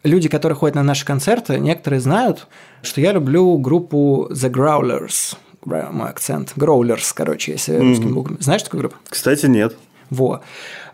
[0.03, 2.47] Люди, которые ходят на наши концерты, некоторые знают,
[2.81, 5.35] что я люблю группу The Growlers.
[5.63, 6.53] Мой акцент.
[6.55, 8.37] Growlers, короче, если русским буквами.
[8.39, 8.95] Знаешь такую группу?
[9.07, 9.75] Кстати, нет.
[10.09, 10.41] Во.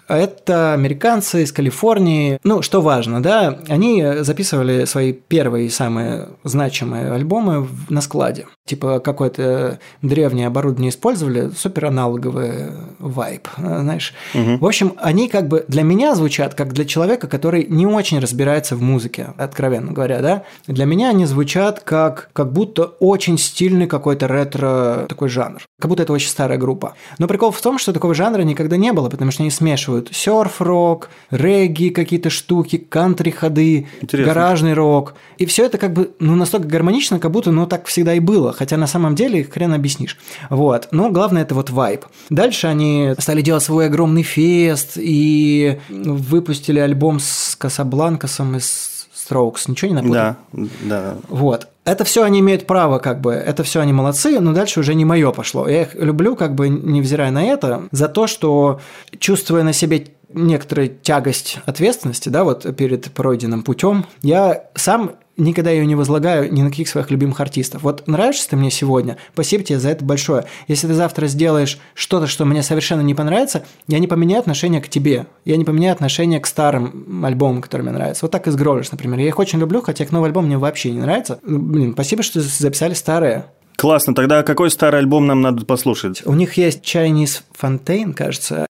[0.08, 2.40] Это американцы из Калифорнии.
[2.44, 8.48] Ну, что важно, да, они записывали свои первые самые значимые альбомы на складе.
[8.66, 14.14] Типа какое-то древнее оборудование использовали, супер аналоговый вайп, э, знаешь.
[14.34, 18.76] В общем, они как бы для меня звучат как для человека, который не очень разбирается
[18.76, 20.44] в музыке, откровенно говоря, да.
[20.68, 25.62] Для меня они звучат как, как будто очень стильный какой-то ретро такой жанр.
[25.80, 26.94] Как будто это очень старая группа.
[27.20, 31.10] Но прикол в том, что такого жанра никогда не было, потому что они смешивают серф-рок,
[31.32, 35.16] регги какие-то штуки, кантри-ходы, гаражный рок.
[35.38, 38.54] И все это как бы ну, настолько гармонично, как будто ну так всегда и было.
[38.54, 40.18] Хотя на самом деле хрен объяснишь.
[40.50, 40.88] Вот.
[40.92, 42.06] Но главное это вот вайб.
[42.30, 48.97] Дальше они стали делать свой огромный фест и выпустили альбом с Касабланкасом из
[49.30, 49.64] Strokes.
[49.68, 50.14] Ничего не напутал?
[50.14, 50.38] Да,
[50.84, 51.18] да.
[51.30, 51.68] Вот.
[51.84, 55.06] Это все они имеют право, как бы, это все они молодцы, но дальше уже не
[55.06, 55.70] мое пошло.
[55.70, 58.82] Я их люблю, как бы, невзирая на это, за то, что,
[59.20, 64.06] чувствуя на себе некоторая тягость ответственности, да, вот перед пройденным путем.
[64.22, 67.84] Я сам никогда ее не возлагаю ни на каких своих любимых артистов.
[67.84, 70.46] Вот нравишься ты мне сегодня, спасибо тебе за это большое.
[70.68, 74.90] Если ты завтра сделаешь что-то, что мне совершенно не понравится, я не поменяю отношение к
[74.90, 78.26] тебе, я не поменяю отношение к старым альбомам, которые мне нравятся.
[78.26, 79.20] Вот так и с Growlers, например.
[79.20, 81.40] Я их очень люблю, хотя к новый альбом мне вообще не нравится.
[81.44, 83.46] Блин, спасибо, что записали старые.
[83.78, 86.26] Классно, тогда какой старый альбом нам надо послушать?
[86.26, 88.66] У них есть Chinese Fontaine, кажется.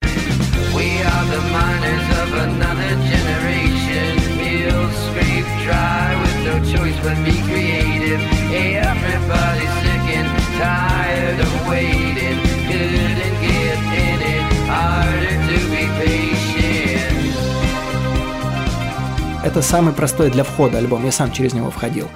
[19.47, 22.09] Это самый простой для входа альбом, я сам через него входил.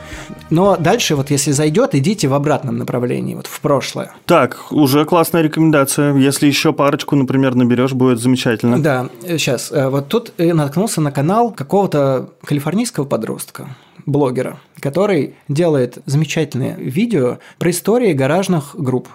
[0.49, 4.11] Но дальше, вот если зайдет, идите в обратном направлении, вот в прошлое.
[4.25, 6.13] Так, уже классная рекомендация.
[6.17, 8.83] Если еще парочку, например, наберешь, будет замечательно.
[8.83, 9.71] Да, сейчас.
[9.71, 17.71] Вот тут я наткнулся на канал какого-то калифорнийского подростка, блогера, который делает замечательные видео про
[17.71, 19.07] истории гаражных групп.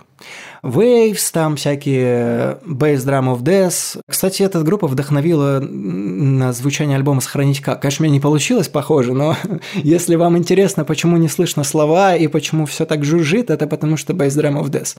[0.66, 4.00] Waves, там всякие Bass Drum of Death.
[4.09, 7.81] Кстати, эта группа вдохновила на звучание альбома «Сохранить как».
[7.83, 9.37] Конечно, у меня не получилось похоже, но
[9.74, 14.12] если вам интересно, почему не слышно слова и почему все так жужжит, это потому что
[14.12, 14.96] Bass Drum of Death.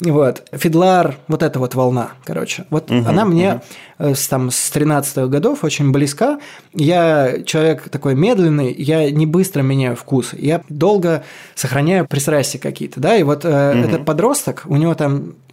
[0.00, 0.46] Вот.
[0.52, 2.64] Фидлар, вот эта вот волна, короче.
[2.70, 3.60] Вот Мгм, она мне
[3.98, 6.38] э, с, там, с 13 годов очень близка.
[6.74, 10.30] Я человек такой медленный, я не быстро меняю вкус.
[10.32, 11.24] Я долго
[11.54, 13.84] сохраняю пристрастия какие-то, да, и вот э, Мгм.
[13.84, 15.05] этот подросток, у него там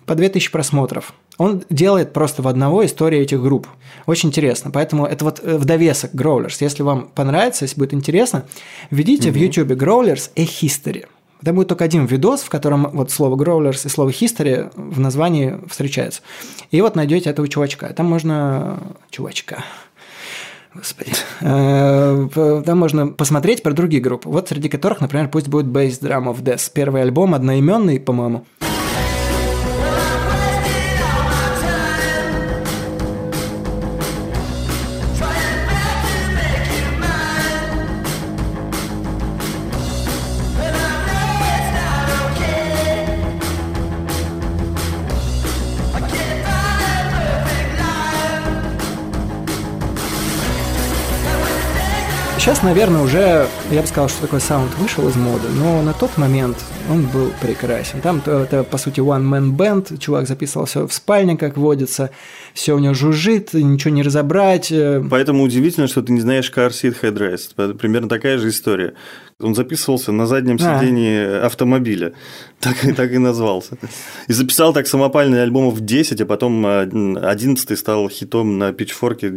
[0.05, 1.13] по 2000 просмотров.
[1.37, 3.67] Он делает просто в одного историю этих групп.
[4.05, 4.69] Очень интересно.
[4.71, 6.57] Поэтому это вот э, в довесок Growlers.
[6.59, 8.45] Если вам понравится, если будет интересно,
[8.91, 11.07] введите в YouTube Growlers a History.
[11.43, 15.59] Там будет только один видос, в котором вот слово Growlers и слово History в названии
[15.67, 16.21] встречаются.
[16.71, 17.87] И вот найдете этого чувачка.
[17.93, 18.79] Там можно...
[19.09, 19.63] Чувачка.
[20.75, 21.11] Господи.
[21.41, 24.29] Э, Там можно посмотреть про другие группы.
[24.29, 26.71] Вот среди которых, например, пусть будет Bass Drum of Death.
[26.73, 28.45] Первый альбом, одноименный, по-моему.
[52.43, 56.17] Сейчас, наверное, уже, я бы сказал, что такой саунд вышел из моды, но на тот
[56.17, 56.57] момент
[56.91, 58.01] он был прекрасен.
[58.01, 62.09] Там то- это, по сути, one-man band, чувак записывал все в спальне, как водится,
[62.53, 64.73] все у него жужжит, ничего не разобрать.
[64.73, 67.75] э, Поэтому удивительно, что ты не знаешь Car Seat Headrest.
[67.75, 68.93] Примерно такая же история.
[69.39, 70.79] Он записывался на заднем А.
[70.81, 72.11] сидении автомобиля.
[72.59, 73.77] Так, и- так и назвался.
[74.27, 79.31] И записал так самопальные альбомов 10, а потом 11 стал хитом на пичфорке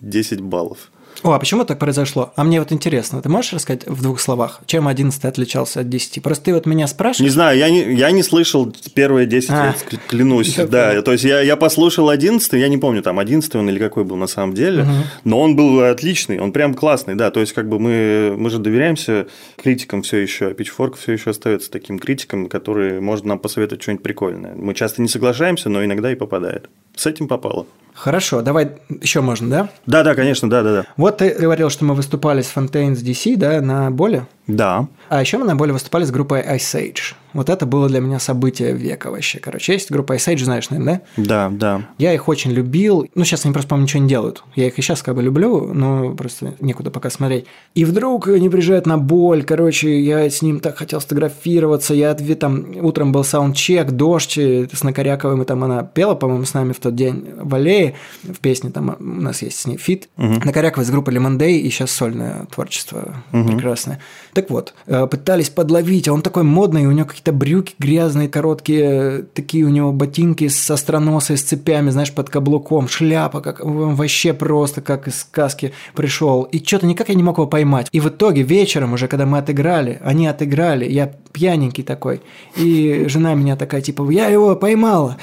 [0.00, 0.90] 10 баллов.
[1.22, 2.32] О, а почему так произошло?
[2.36, 6.22] А мне вот интересно, ты можешь рассказать в двух словах, чем 11 отличался от 10?
[6.22, 7.32] Просто ты вот меня Не спрашиваешь.
[7.32, 9.66] знаю, я не, я не слышал первые 10 А.
[9.68, 10.56] лет, кля- клянусь.
[10.58, 11.02] Я да, понял.
[11.02, 14.16] то есть я, я послушал 11 я не помню, там 11 он или какой был
[14.16, 14.92] на самом деле, Мгм.
[15.24, 17.30] но он был отличный, он прям классный, да.
[17.30, 19.26] То есть, как бы мы, мы же доверяемся
[19.56, 24.02] критикам все еще, а Pitchfork все еще остается таким критиком, который может нам посоветовать что-нибудь
[24.02, 24.54] прикольное.
[24.54, 26.68] Мы часто не соглашаемся, но иногда и попадает.
[26.94, 27.66] С этим попало.
[27.96, 29.68] Хорошо, давай еще можно, да?
[29.86, 30.84] Да, да, конечно, да, да, да.
[30.98, 34.26] Вот ты говорил, что мы выступали с Fontaines DC, да, на Боле.
[34.46, 34.86] Да.
[35.08, 37.14] А еще мы на Боле выступали с группой Ice Age.
[37.36, 39.38] Вот это было для меня событие века вообще.
[39.38, 41.48] Короче, есть группа Ice Age, знаешь, наверное, да?
[41.50, 41.88] Да, да.
[41.98, 43.06] Я их очень любил.
[43.14, 44.42] Ну, сейчас они просто, по-моему, ничего не делают.
[44.54, 47.44] Я их и сейчас как бы люблю, но просто некуда пока смотреть.
[47.74, 49.44] И вдруг они приезжают на боль.
[49.44, 51.92] Короче, я с ним так хотел сфотографироваться.
[51.92, 56.54] Я там утром был саундчек, дождь э, с Накоряковым, и там она пела, по-моему, с
[56.54, 57.96] нами в тот день в аллее.
[58.22, 60.08] В песне там у нас есть с ней фит.
[60.16, 64.00] Накорякова из группы Day, и сейчас сольное творчество прекрасное.
[64.32, 69.24] Так вот, э, пытались подловить, а он такой модный, у него какие-то брюки грязные, короткие,
[69.34, 74.80] такие у него ботинки с остроносой, с цепями, знаешь, под каблуком, шляпа, как вообще просто
[74.80, 76.44] как из сказки пришел.
[76.44, 77.88] И что-то никак я не мог его поймать.
[77.92, 82.22] И в итоге вечером уже, когда мы отыграли, они отыграли, я пьяненький такой,
[82.56, 85.18] и жена меня такая, типа, я его поймала.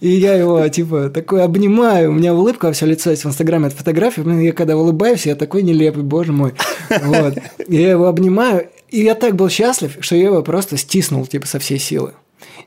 [0.00, 3.66] И я его, типа, такой обнимаю, у меня улыбка во все лицо есть в Инстаграме
[3.66, 6.54] от фотографии, я когда улыбаюсь, я такой нелепый, боже мой.
[7.02, 7.34] Вот.
[7.68, 11.58] Я его обнимаю, и я так был счастлив, что я его просто стиснул, типа, со
[11.58, 12.14] всей силы.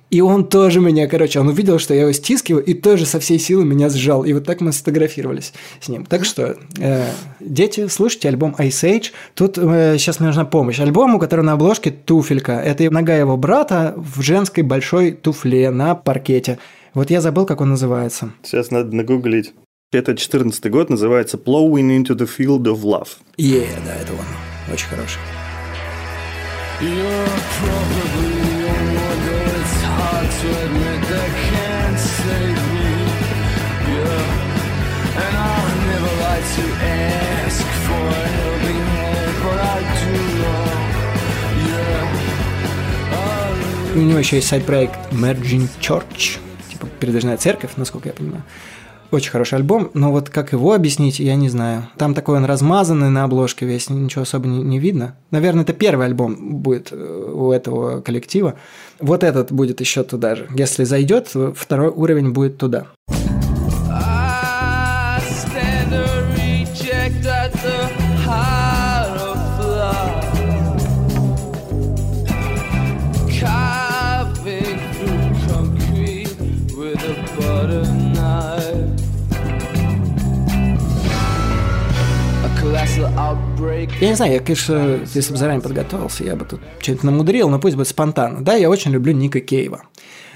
[0.10, 3.40] И он тоже меня, короче, он увидел, что я его стискиваю, и тоже со всей
[3.40, 4.26] силы меня сжал.
[4.26, 6.06] И вот так мы сфотографировались с ним.
[6.06, 9.12] Так что, э, дети, слушайте альбом Ice Age.
[9.36, 10.80] Тут э, сейчас мне нужна помощь.
[10.80, 12.54] Альбом, у которого на обложке туфелька.
[12.54, 16.60] Это нога его брата в женской большой туфле на паркете.
[16.94, 18.34] Вот я забыл, как он называется.
[18.44, 19.54] Сейчас надо нагуглить.
[19.94, 23.10] Это 14 год, называется Plowing into the Field of Love.
[23.38, 24.74] Е, да, это он.
[24.74, 25.20] Очень хороший.
[43.94, 46.40] У него еще есть сайт-проект Merging Church,
[46.72, 48.44] типа передвижная церковь, насколько я понимаю.
[49.12, 51.88] Очень хороший альбом, но вот как его объяснить, я не знаю.
[51.98, 55.16] Там такой он размазанный на обложке весь, ничего особо не, не видно.
[55.32, 58.56] Наверное, это первый альбом будет э, у этого коллектива.
[59.00, 60.48] Вот этот будет еще туда же.
[60.56, 62.88] Если зайдет, второй уровень будет туда.
[84.02, 87.60] Я не знаю, я, конечно, если бы заранее подготовился, я бы тут что-нибудь намудрил, но
[87.60, 88.44] пусть будет спонтанно.
[88.44, 89.84] Да, я очень люблю Ника Кейва.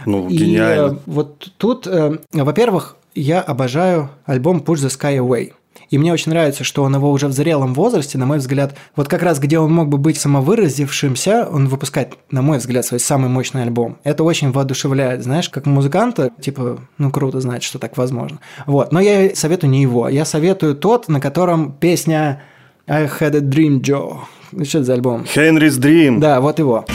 [0.06, 0.94] Ну, И гениально.
[0.94, 5.54] э, вот тут, э, во-первых, я обожаю альбом Push the Sky Away.
[5.90, 9.08] И мне очень нравится, что он его уже в зрелом возрасте, на мой взгляд, вот
[9.08, 13.30] как раз где он мог бы быть самовыразившимся, он выпускает, на мой взгляд, свой самый
[13.30, 13.98] мощный альбом.
[14.04, 18.40] Это очень воодушевляет, знаешь, как музыканта, типа, ну круто знать, что так возможно.
[18.68, 22.44] Вот, но я советую не его, я советую тот, на котором песня
[22.88, 24.20] I Had a Dream Joe.
[24.64, 25.26] Что это за альбом?
[25.36, 26.20] Henry's Dream.
[26.20, 26.86] Да, вот его.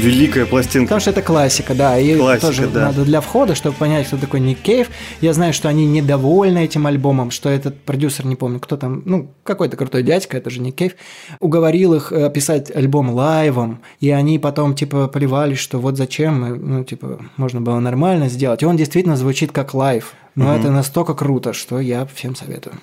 [0.00, 0.86] Великая пластинка.
[0.86, 1.98] Потому что это классика, да.
[1.98, 2.86] И Классика, тоже да.
[2.86, 4.88] надо для входа, чтобы понять, кто такой Ник Кейв.
[5.20, 9.30] Я знаю, что они недовольны этим альбомом, что этот продюсер, не помню, кто там, ну,
[9.44, 10.92] какой-то крутой дядька, это же Ник Кейв,
[11.38, 16.56] уговорил их э, писать альбом лайвом, и они потом, типа, поливались, что вот зачем, мы,
[16.56, 18.62] ну, типа, можно было нормально сделать.
[18.62, 20.14] И он действительно звучит как лайв.
[20.34, 22.74] Но это настолько круто, что я всем советую.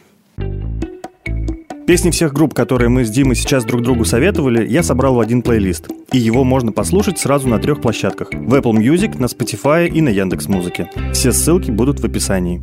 [1.88, 5.42] Песни всех групп, которые мы с Димой сейчас друг другу советовали, я собрал в один
[5.42, 5.88] плейлист.
[6.12, 8.34] И его можно послушать сразу на трех площадках.
[8.34, 10.92] В Apple Music, на Spotify и на Яндекс Музыке.
[11.14, 12.62] Все ссылки будут в описании.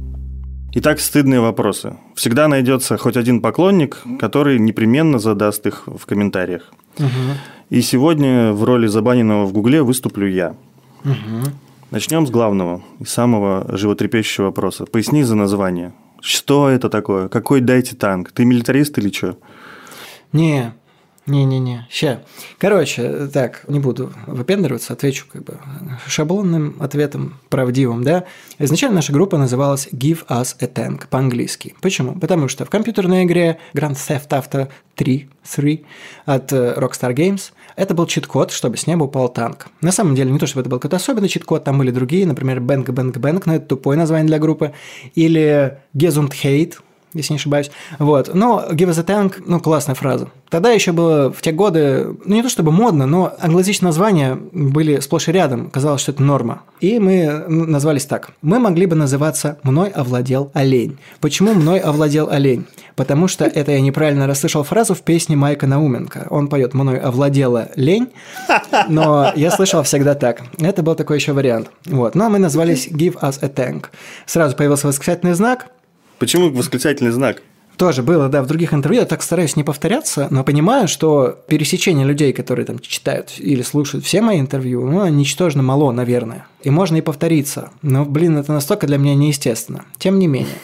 [0.75, 1.97] Итак, стыдные вопросы.
[2.15, 6.75] Всегда найдется хоть один поклонник, который непременно задаст их в комментариях.
[7.71, 10.55] И сегодня в роли забаненного в Гугле выступлю я.
[11.91, 14.85] Начнем с главного и самого животрепещущего вопроса.
[14.85, 15.95] Поясни за название.
[16.25, 17.29] Что это такое?
[17.29, 18.33] Какой дайте танк?
[18.33, 19.37] Ты милитарист или что?
[20.33, 20.73] Не,
[21.27, 22.23] не-не-не, ща.
[22.57, 25.59] Короче, так, не буду выпендриваться, отвечу как бы
[26.07, 28.25] шаблонным ответом, правдивым, да.
[28.59, 31.75] Изначально наша группа называлась Give Us a Tank по-английски.
[31.83, 32.19] Почему?
[32.19, 35.85] Потому что в компьютерной игре Grand Theft Auto 3, 3
[36.25, 39.69] от э, Rockstar Games это был чит-код, чтобы с неба упал танк.
[39.81, 42.59] На самом деле, не то чтобы это был какой-то особенный чит-код, там были другие, например,
[42.59, 44.73] Bang Bang Bang, но это тупое название для группы,
[45.15, 46.75] или Gesund Hate,
[47.15, 47.71] если не ошибаюсь.
[47.99, 48.35] Вот.
[48.35, 50.29] Но Give us a tank, ну, классная фраза.
[50.51, 55.01] Тогда еще было в те годы, ну, не то чтобы модно, но англоязычные названия были
[55.01, 55.71] сплошь и рядом.
[55.71, 56.63] Казалось, что это норма.
[56.81, 58.31] И мы ну, назвались так.
[58.43, 60.99] Мы могли бы называться «Мной овладел олень».
[61.21, 62.67] Почему «Мной овладел олень»?
[62.97, 66.29] Потому что это я неправильно расслышал фразу в песне Майка Науменко.
[66.31, 68.09] Он поет «Мной овладела лень»,
[68.89, 70.43] но я слышал всегда так.
[70.59, 71.71] Это был такой еще вариант.
[71.87, 72.15] Вот.
[72.15, 73.87] Но мы назвались Give us a tank.
[74.27, 75.67] Сразу появился восклицательный знак,
[76.19, 77.43] Почему восклицательный знак?
[77.77, 79.01] тоже было, да, в других интервью.
[79.01, 84.05] Я так стараюсь не повторяться, но понимаю, что пересечение людей, которые там читают или слушают
[84.05, 86.47] все мои интервью, ну, ничтожно мало, наверное.
[86.63, 87.71] И можно и повториться.
[87.83, 89.85] Но, блин, это настолько для меня неестественно.
[89.99, 90.55] Тем не менее.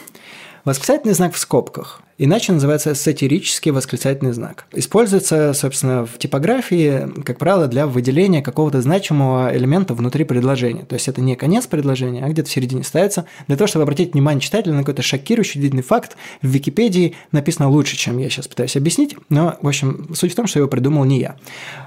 [0.65, 2.03] Восклицательный знак в скобках.
[2.23, 4.67] Иначе называется сатирический восклицательный знак.
[4.75, 10.85] Используется, собственно, в типографии, как правило, для выделения какого-то значимого элемента внутри предложения.
[10.85, 14.13] То есть это не конец предложения, а где-то в середине ставится, для того, чтобы обратить
[14.13, 16.19] внимание читателя на какой-то шокирующий длинный факт.
[16.43, 20.47] В Википедии написано лучше, чем я сейчас пытаюсь объяснить, но, в общем, суть в том,
[20.47, 21.37] что его придумал не я.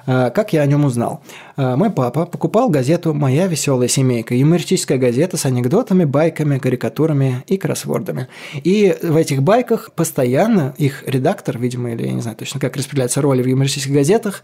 [0.07, 1.21] А, Как я о нем узнал?
[1.55, 7.57] А, Мой папа покупал газету «Моя веселая семейка», юмористическая газета с анекдотами, байками, карикатурами и
[7.57, 8.27] кроссвордами.
[8.63, 13.21] И в этих байках постоянно их редактор, видимо, или я не знаю точно, как распределяются
[13.21, 14.41] роли в юмористических газетах,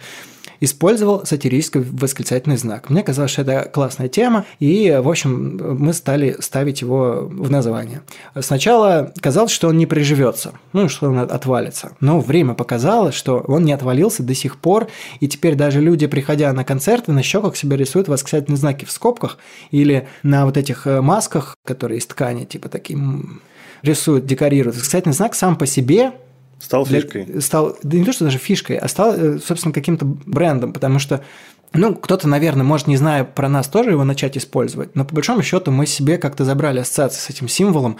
[0.60, 2.90] использовал сатирический восклицательный знак.
[2.90, 8.02] Мне казалось, что это классная тема, и, в общем, мы стали ставить его в название.
[8.40, 11.94] Сначала казалось, что он не приживется, ну, что он отвалится.
[12.00, 14.88] Но время показало, что он не отвалился до сих пор,
[15.20, 18.92] и теперь даже люди, приходя на концерт, концерты на щеках себе рисуют восклицательные знаки в
[18.92, 19.38] скобках
[19.72, 23.42] или на вот этих э, масках, которые из ткани, типа таким
[23.82, 24.76] рисуют, декорируют.
[24.76, 26.12] Восклицательный знак сам по себе
[26.60, 27.42] Стал для- фишкой.
[27.42, 31.24] Стал, да не то, что даже фишкой, а стал, э, собственно, каким-то брендом, потому что
[31.72, 35.44] ну, кто-то, наверное, может, не зная про нас, тоже его начать использовать, но по большому
[35.44, 37.98] счету мы себе как-то забрали ассоциации с этим символом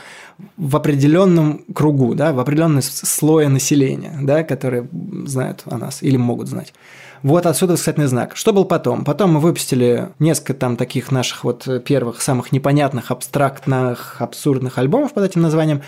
[0.58, 4.90] в определенном кругу, да, в определенном слое населения, да, которые
[5.26, 6.74] знают о нас или могут знать.
[7.22, 8.36] Вот отсюда восклицательный знак.
[8.36, 9.04] Что был потом?
[9.04, 15.26] Потом мы выпустили несколько там таких наших вот первых самых непонятных, абстрактных, абсурдных альбомов под
[15.26, 15.82] этим названием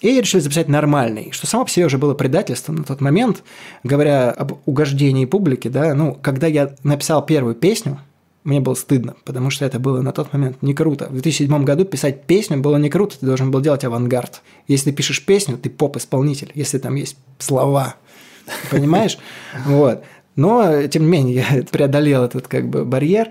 [0.00, 3.42] и решили записать нормальный, что само по себе уже было предательством на тот момент,
[3.82, 7.98] говоря об угождении публике, да, ну, когда я написал первую песню,
[8.44, 11.06] мне было стыдно, потому что это было на тот момент не круто.
[11.08, 14.42] В 2007 году писать песню было не круто, ты должен был делать авангард.
[14.68, 17.96] Если ты пишешь песню, ты поп-исполнитель, если там есть слова,
[18.70, 19.18] понимаешь?
[19.66, 20.04] Вот.
[20.38, 23.30] Но, тем не менее, я преодолел этот как бы барьер,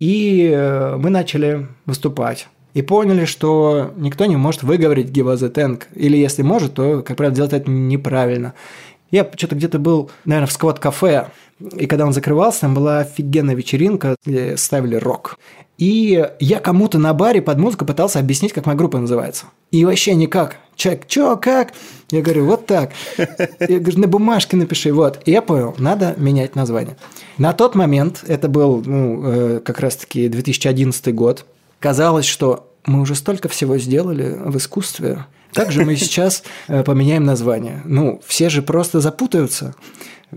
[0.00, 2.48] и э, мы начали выступать.
[2.74, 5.82] И поняли, что никто не может выговорить give us.
[5.94, 8.54] Или если может, то, как правило, делать это неправильно.
[9.10, 11.28] Я что-то где-то был, наверное, в сквот-кафе,
[11.76, 15.38] и когда он закрывался, там была офигенная вечеринка, где ставили рок.
[15.78, 19.46] И я кому-то на баре под музыку пытался объяснить, как моя группа называется.
[19.70, 20.56] И вообще никак.
[20.74, 21.72] Человек, чё, как?
[22.10, 22.90] Я говорю, вот так.
[23.16, 25.20] Я говорю, на бумажке напиши, вот.
[25.24, 26.96] И я понял, надо менять название.
[27.36, 31.46] На тот момент, это был ну, э, как раз-таки 2011 год,
[31.78, 35.26] казалось, что мы уже столько всего сделали в искусстве,
[35.58, 37.82] как же мы сейчас э, поменяем название?
[37.84, 39.74] Ну, все же просто запутаются,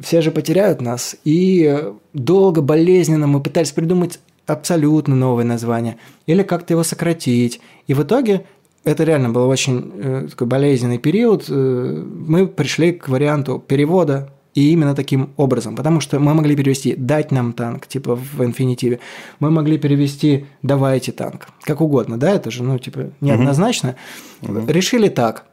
[0.02, 1.16] все же потеряют нас.
[1.24, 7.62] И э, долго, болезненно мы пытались придумать абсолютно новое название или как-то его сократить.
[7.86, 8.46] И в итоге
[8.84, 11.46] это реально был очень э, такой болезненный период.
[11.50, 16.96] Э, мы пришли к варианту перевода и именно таким образом, потому что мы могли перевести
[16.96, 19.00] «дать нам танк», типа в инфинитиве,
[19.40, 23.96] мы могли перевести «давайте танк», как угодно, да, это же, ну, типа, неоднозначно.
[24.42, 25.46] Решили так.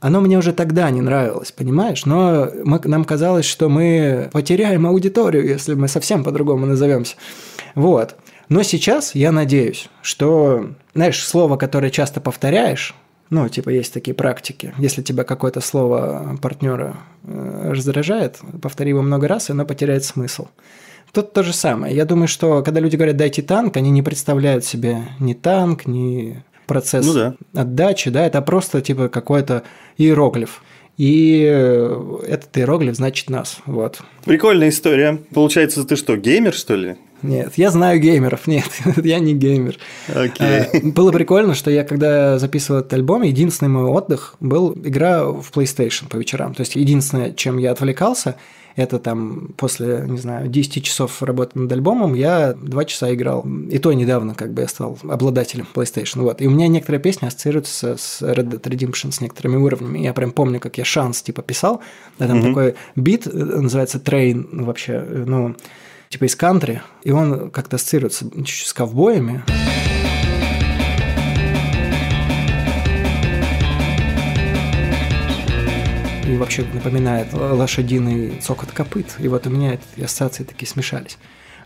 [0.00, 2.04] Оно мне уже тогда не нравилось, понимаешь?
[2.04, 7.16] Но мы, нам казалось, что мы потеряем аудиторию, если мы совсем по-другому назовемся.
[7.74, 8.14] Вот.
[8.50, 12.94] Но сейчас я надеюсь, что, знаешь, слово, которое часто повторяешь,
[13.30, 14.74] ну, типа, есть такие практики.
[14.78, 20.48] Если тебя какое-то слово партнера э, раздражает, повтори его много раз, и оно потеряет смысл.
[21.12, 21.94] Тут то же самое.
[21.94, 26.42] Я думаю, что когда люди говорят «дайте танк», они не представляют себе ни танк, ни
[26.66, 27.34] процесс Ну да.
[27.54, 29.62] отдачи, да, это просто типа какой-то
[29.96, 30.62] иероглиф.
[30.96, 34.00] И э, этот иероглиф значит нас, вот.
[34.24, 35.20] Прикольная история.
[35.34, 36.96] Получается, ты что, геймер, что ли?
[37.22, 38.68] Нет, я знаю геймеров, нет,
[39.02, 39.78] я не геймер.
[40.14, 40.46] Окей.
[40.46, 45.50] Э, Было прикольно, что я когда записывал этот альбом, единственный мой отдых был игра в
[45.52, 46.54] PlayStation по вечерам.
[46.54, 48.36] То есть единственное, чем я отвлекался,
[48.76, 53.46] это там после, не знаю, 10 часов работы над альбомом я 2 часа играл.
[53.70, 56.22] И то недавно как бы я стал обладателем PlayStation.
[56.22, 56.40] Вот.
[56.42, 60.00] И у меня некоторые песни ассоциируются с Red Dead Redemption с некоторыми уровнями.
[60.00, 61.80] Я прям помню, как я шанс типа писал.
[62.18, 65.54] Да, там такой бит, э, называется Train вообще, э, ну,
[66.08, 69.42] типа из кантри, и он как-то ассоциируется чуть-чуть с ковбоями.
[76.44, 79.16] Вообще напоминает лошадиный цокот копыт.
[79.18, 81.16] И вот у меня эти ассоциации такие смешались.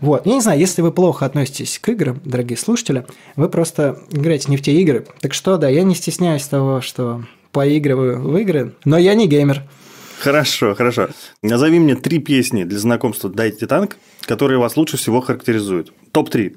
[0.01, 0.25] Вот.
[0.25, 3.05] Я не знаю, если вы плохо относитесь к играм, дорогие слушатели,
[3.35, 5.07] вы просто играете не в те игры.
[5.21, 9.65] Так что, да, я не стесняюсь того, что поигрываю в игры, но я не геймер.
[10.21, 11.09] Хорошо, хорошо.
[11.43, 15.93] Назови мне три песни для знакомства «Дайте танк», которые вас лучше всего характеризуют.
[16.13, 16.57] Топ-3.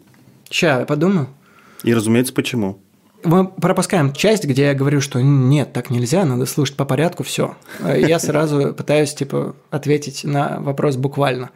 [0.52, 1.28] Ща, я подумаю.
[1.84, 2.82] И, разумеется, почему.
[3.24, 7.56] Мы пропускаем часть, где я говорю, что нет, так нельзя, надо слушать по порядку, все.
[7.86, 11.52] Я сразу пытаюсь типа ответить на вопрос буквально.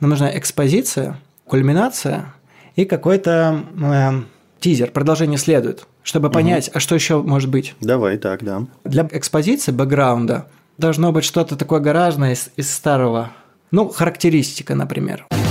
[0.00, 2.34] Нам нужна экспозиция, кульминация
[2.76, 4.22] и какой-то э,
[4.60, 7.74] тизер, продолжение следует, чтобы понять, а что еще может быть.
[7.80, 8.66] Давай, так, да.
[8.84, 10.46] Для экспозиции бэкграунда
[10.76, 13.32] должно быть что-то такое гаражное из, из старого.
[13.70, 15.26] Ну, характеристика, например.
[15.30, 15.47] Когда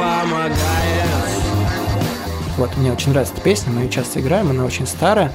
[0.00, 0.56] помогает
[2.56, 5.32] Вот, мне очень нравится эта песня, мы ее часто играем, она очень старая.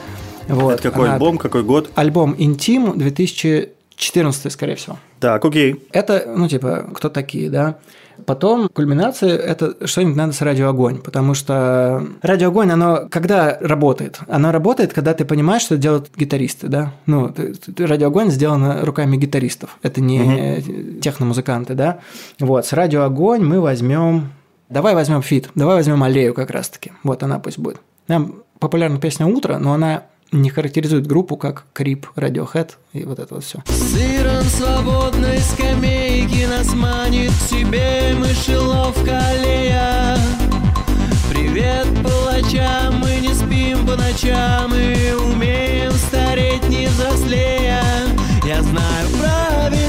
[0.47, 0.73] Вот.
[0.73, 1.89] Это какой Она- альбом, какой год?
[1.95, 4.97] Альбом «Интим» 2014, скорее всего.
[5.19, 5.75] Так, окей.
[5.91, 7.77] Это, ну, типа, кто такие, да?
[8.25, 14.19] Потом кульминация– это что-нибудь надо с «Радио Огонь», потому что «Радио Огонь», оно когда работает?
[14.29, 16.93] Оно работает, когда ты понимаешь, что делают гитаристы, да?
[17.07, 20.61] Ну, ты- ты- «Радио Огонь» сделано руками гитаристов, это не э,
[21.01, 21.99] техномузыканты, да?
[22.39, 24.29] Вот, с «Радио Огонь» мы возьмем…
[24.69, 26.91] Давай возьмем фит, давай возьмем аллею как раз-таки.
[27.03, 27.79] Вот она пусть будет.
[28.07, 33.35] Нам популярна песня «Утро», но она не характеризует группу как Creep, Radiohead и вот это
[33.35, 33.63] вот все.
[33.67, 40.17] Сыром свободной скамейки нас манит к себе мышеловка аллея.
[41.29, 47.83] Привет палачам, мы не спим по ночам и умеем стареть не взрослея.
[48.43, 49.84] Я знаю правильный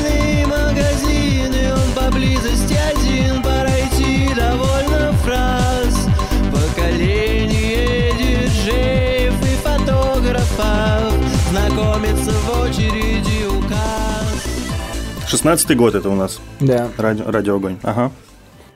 [15.27, 16.41] 16 год это у нас.
[16.61, 16.89] Да.
[16.97, 17.79] Радио, радио огонь.
[17.83, 18.12] Ага.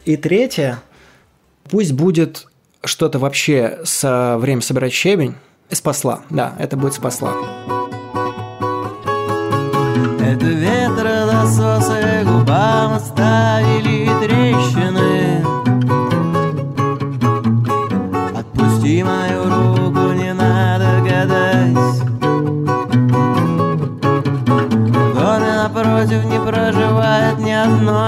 [0.04, 0.80] И третье,
[1.68, 2.46] пусть будет
[2.84, 5.34] что-то вообще со время собирать щебень.
[5.70, 7.34] Спасла, да, это будет спасла.
[10.20, 14.89] Это ветродососы губам оставили трещины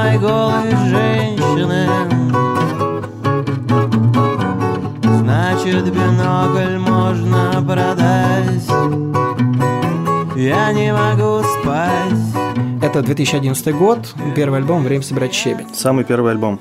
[0.03, 1.87] одной голой женщины
[5.03, 8.69] Значит, бинокль можно продать
[10.37, 15.69] Я не могу спать Это 2011 год, первый альбом «Время собирать щебень».
[15.73, 16.61] Самый первый альбом.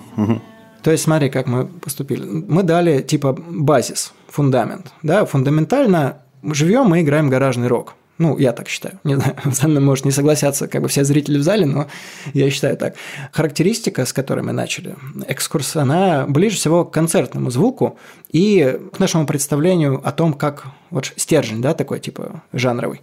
[0.84, 2.26] То есть смотри, как мы поступили.
[2.26, 4.92] Мы дали типа базис, фундамент.
[5.04, 7.94] Да, фундаментально живем мы играем гаражный рок.
[8.18, 9.00] Ну, я так считаю.
[9.04, 11.88] Не знаю, со мной, может, не согласятся как бы все зрители в зале, но
[12.34, 12.96] я считаю так.
[13.32, 14.96] Характеристика, с которой мы начали,
[15.28, 17.98] экскурс, она ближе всего к концертному звуку
[18.32, 23.02] и к нашему представлению о том, как вот стержень, да, такой типа жанровый.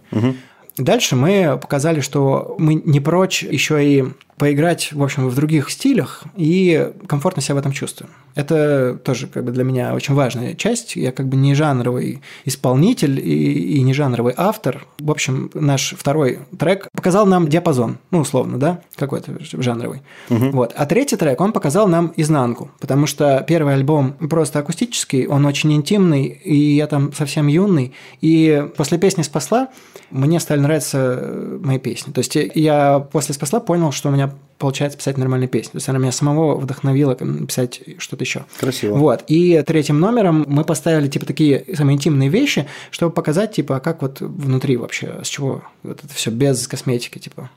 [0.77, 4.05] Дальше мы показали, что мы не прочь еще и
[4.39, 8.09] поиграть, в общем, в других стилях и комфортно себя в этом чувствуем.
[8.35, 10.95] Это тоже как бы для меня очень важная часть.
[10.95, 14.85] Я как бы не жанровый исполнитель и, и не жанровый автор.
[14.99, 20.01] В общем, наш второй трек показал нам диапазон, ну, условно, да, какой-то жанровый.
[20.29, 20.73] Вот.
[20.75, 25.73] А третий трек, он показал нам изнанку, потому что первый альбом просто акустический, он очень
[25.73, 27.93] интимный, и я там совсем юный.
[28.21, 29.67] И после песни «Спасла»
[30.11, 32.11] мне стали нравиться э, мои песни.
[32.11, 35.71] То есть я после «Спасла» понял, что у меня получается писать нормальные песни.
[35.71, 38.45] То есть она меня самого вдохновила писать что-то еще.
[38.59, 38.95] Красиво.
[38.95, 39.23] Вот.
[39.27, 44.01] И третьим номером мы поставили типа такие самые интимные вещи, чтобы показать, типа, а как
[44.01, 47.49] вот внутри вообще, с чего вот это все без косметики, типа,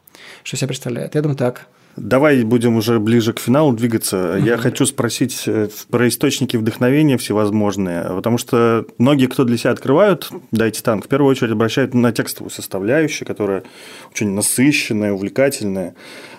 [0.45, 1.15] что себя представляет.
[1.17, 1.67] Я думаю, так.
[1.97, 4.39] Давай будем уже ближе к финалу двигаться.
[4.43, 10.31] Я хочу спросить э, про источники вдохновения всевозможные, потому что многие, кто для себя открывают
[10.53, 13.65] «Дайте танк», в первую очередь обращают на текстовую составляющую, которая
[14.11, 15.95] очень насыщенная, увлекательная.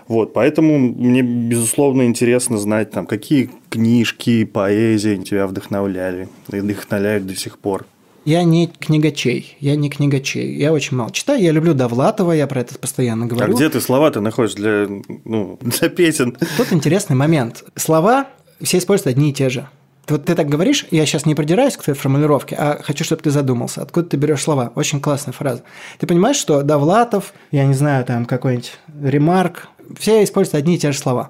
[0.07, 7.35] Вот, поэтому мне, безусловно, интересно знать, там, какие книжки, поэзии тебя вдохновляли и вдохновляют до
[7.35, 7.85] сих пор.
[8.25, 10.55] Я не книгачей, я не книгачей.
[10.55, 13.53] Я очень мало читаю, я люблю Довлатова, я про это постоянно А говорю.
[13.55, 14.87] где ты слова-то находишь для,
[15.25, 16.37] ну, для песен?
[16.57, 17.65] Тут интересный момент.
[17.75, 18.27] Слова
[18.61, 19.67] все используют одни и те же.
[20.07, 23.31] Вот ты так говоришь, я сейчас не придираюсь к твоей формулировке, а хочу, чтобы ты
[23.31, 24.71] задумался, откуда ты берешь слова.
[24.75, 25.63] Очень классная фраза.
[25.97, 30.91] Ты понимаешь, что Довлатов, я не знаю, там какой-нибудь ремарк, все используют одни и те
[30.91, 31.29] же слова.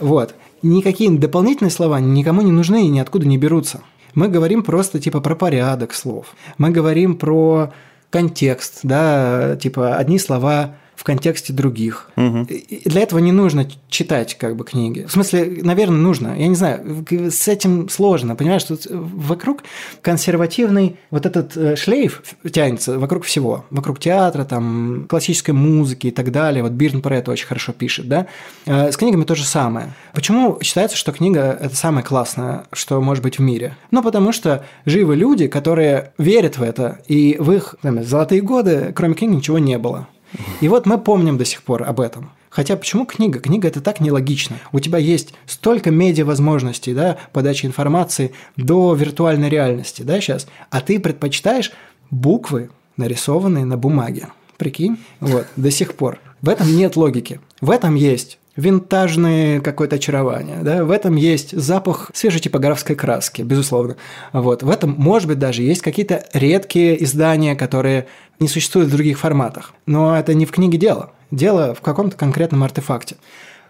[0.00, 0.34] Вот.
[0.62, 3.80] Никакие дополнительные слова никому не нужны и ниоткуда не берутся.
[4.14, 6.34] Мы говорим просто типа про порядок слов.
[6.58, 7.72] Мы говорим про
[8.10, 12.10] контекст, да, типа одни слова в контексте других.
[12.18, 15.06] И Для этого не нужно читать как бы книги.
[15.08, 16.38] В смысле, наверное, нужно.
[16.38, 18.36] Я не знаю, с этим сложно.
[18.36, 19.62] Понимаешь, тут вокруг
[20.02, 22.22] консервативный вот этот э, шлейф
[22.52, 23.64] тянется вокруг всего.
[23.70, 26.62] Вокруг театра, там, классической музыки и так далее.
[26.62, 28.26] Вот Бирн про это очень хорошо пишет, да.
[28.66, 29.94] Э, С книгами то же самое.
[30.12, 33.74] Почему считается, что книга– это самое классное, что может быть в мире?
[33.90, 38.92] Ну, потому что живы люди, которые верят в это, и в их там, золотые годы,
[38.94, 40.06] кроме книг, ничего не было.
[40.60, 42.30] И вот мы помним до сих пор об этом.
[42.50, 43.38] Хотя почему книга?
[43.38, 44.56] Книга это так нелогично.
[44.72, 50.80] У тебя есть столько медиа возможностей, да, подачи информации до виртуальной реальности, да, сейчас, а
[50.80, 51.72] ты предпочитаешь
[52.10, 54.28] буквы, нарисованные на бумаге.
[54.58, 54.98] Прикинь?
[55.20, 56.18] Вот, до сих пор.
[56.42, 57.40] В этом нет логики.
[57.60, 63.96] В этом есть винтажное какое-то очарование, да, в этом есть запах свежей типографской краски, безусловно.
[64.32, 64.62] Вот.
[64.62, 68.06] В этом, может быть, даже есть какие-то редкие издания, которые
[68.40, 69.74] не существуют в других форматах.
[69.86, 71.10] Но это не в книге дело.
[71.30, 73.16] Дело в каком-то конкретном артефакте.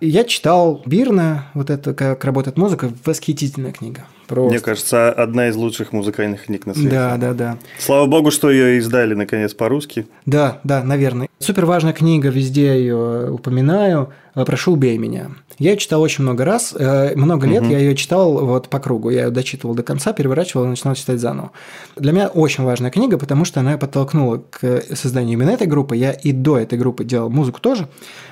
[0.00, 4.06] Я читал Бирна, вот это «Как работает музыка», восхитительная книга.
[4.26, 4.50] Просто.
[4.50, 6.88] Мне кажется, одна из лучших музыкальных книг на свете.
[6.88, 7.58] Да, да, да.
[7.78, 10.06] Слава богу, что ее издали наконец по-русски.
[10.24, 11.28] Да, да, наверное.
[11.40, 14.10] Супер важная книга, везде ее упоминаю.
[14.32, 15.32] «Прошу, убей меня».
[15.58, 19.10] Я ее читал очень много раз, э, много лет я ее читал вот по кругу.
[19.10, 21.50] Я ее дочитывал до конца, переворачивал и начинал читать заново.
[21.96, 25.96] Для меня очень важная книга, потому что она подтолкнула к созданию именно этой группы.
[25.96, 27.88] Я и до этой группы делал музыку тоже,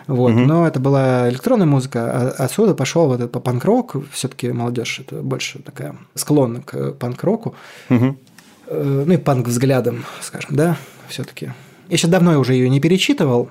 [0.08, 3.96] вот, но это была электронная музыка, а отсюда пошел вот этот панк-рок.
[4.10, 7.54] Все-таки молодежь это больше такая склонна к панк-року.
[7.90, 10.76] Э, Ну и панк-взглядом, скажем, да,
[11.08, 11.52] все-таки.
[11.88, 13.50] Я сейчас давно уже ее не перечитывал,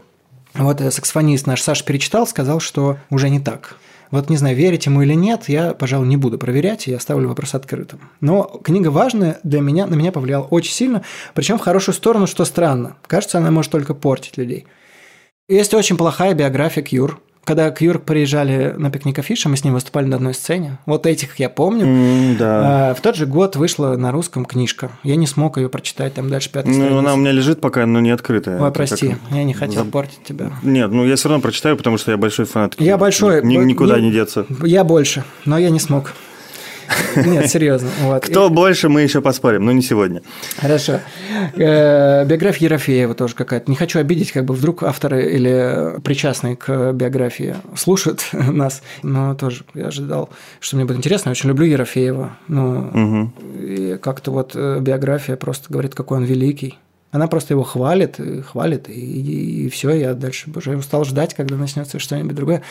[0.53, 3.78] вот э, саксофонист наш Саша перечитал, сказал, что уже не так.
[4.10, 7.53] Вот не знаю, верить ему или нет, я, пожалуй, не буду проверять, я оставлю вопрос
[7.55, 7.99] открытым.
[8.22, 11.03] Но книга важная для меня, на меня повлияла очень сильно,
[11.34, 12.95] причем в хорошую сторону, что странно.
[13.05, 14.66] Кажется, она может только портить людей.
[15.49, 17.21] Есть очень плохая биография Кьюр.
[17.45, 20.79] Когда Кьюр приезжали на пикник Афиша, мы с ним выступали на одной сцене.
[20.85, 21.85] Вот этих я помню.
[21.87, 22.89] М, да.
[22.89, 24.91] А, В тот же год вышла на русском книжка.
[25.03, 26.99] Я не смог ее прочитать, там дальше пятая Ну, страница.
[26.99, 28.61] она у меня лежит пока, но не открытая.
[28.61, 30.51] Ой, прости, как- я не хотел Заб- портить тебя.
[30.63, 32.75] Нет, ну я все равно прочитаю, потому что я большой фанат.
[32.81, 33.41] Я большой.
[33.45, 34.45] Ни- никуда не деться.
[34.65, 36.13] Я больше, но я не смог.
[37.15, 37.89] Нет, серьезно.
[38.01, 38.25] Вот.
[38.25, 40.21] Кто больше, мы еще поспорим, но не сегодня.
[40.57, 40.99] Хорошо.
[41.55, 43.69] Э, Биография Ерофеева тоже какая-то.
[43.69, 49.63] Не хочу обидеть, как бы вдруг авторы или причастные к биографии слушают нас, но тоже
[49.73, 50.29] я ожидал,
[50.59, 51.29] что мне будет интересно.
[51.29, 52.38] Я очень люблю Ерофеева.
[52.47, 56.77] Ну, и как-то вот э, биография просто говорит, какой он великий.
[57.12, 61.99] Она просто его хвалит, и хвалит, и, все, я дальше уже устал ждать, когда начнется
[61.99, 62.64] что-нибудь другое.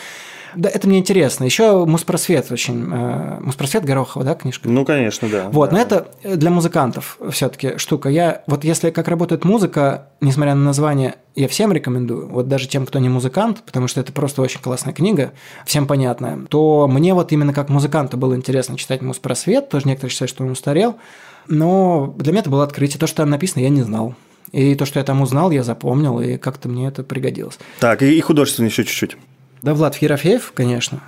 [0.55, 1.43] Да, это мне интересно.
[1.43, 2.87] Еще Муспросвет очень...
[2.91, 4.69] э, Муспросвет Горохова, да, книжка?
[4.69, 5.49] Ну, конечно, да.
[5.49, 5.75] Вот, да.
[5.75, 8.09] но это для музыкантов все-таки штука.
[8.09, 12.85] Я вот если как работает музыка, несмотря на название, я всем рекомендую, вот даже тем,
[12.85, 15.33] кто не музыкант, потому что это просто очень классная книга,
[15.65, 20.29] всем понятная, то мне вот именно как музыканту было интересно читать Муспросвет, тоже некоторые считают,
[20.29, 20.95] что он устарел,
[21.47, 22.99] но для меня это было открытие.
[22.99, 24.15] То, что там написано, я не знал.
[24.51, 27.57] И то, что я там узнал, я запомнил, и как-то мне это пригодилось.
[27.79, 29.17] Так, и, и художественно еще чуть-чуть.
[29.61, 31.01] Да, Влад Ерофеев, конечно.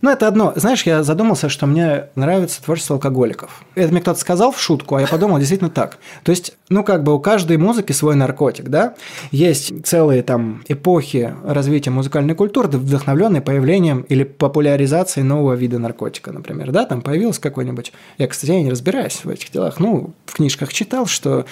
[0.00, 0.52] Но это одно.
[0.54, 3.64] Знаешь, я задумался, что мне нравится творчество алкоголиков.
[3.74, 5.98] Это мне кто-то сказал в шутку, а я подумал, действительно так.
[6.22, 8.94] То есть, ну, как бы у каждой музыки свой наркотик, да?
[9.32, 16.70] Есть целые там эпохи развития музыкальной культуры, вдохновленные появлением или популяризацией нового вида наркотика, например,
[16.70, 16.86] да?
[16.86, 17.92] Там появился какой-нибудь...
[18.18, 19.80] Я, кстати, я не разбираюсь в этих делах.
[19.80, 21.44] Ну, в книжках читал, что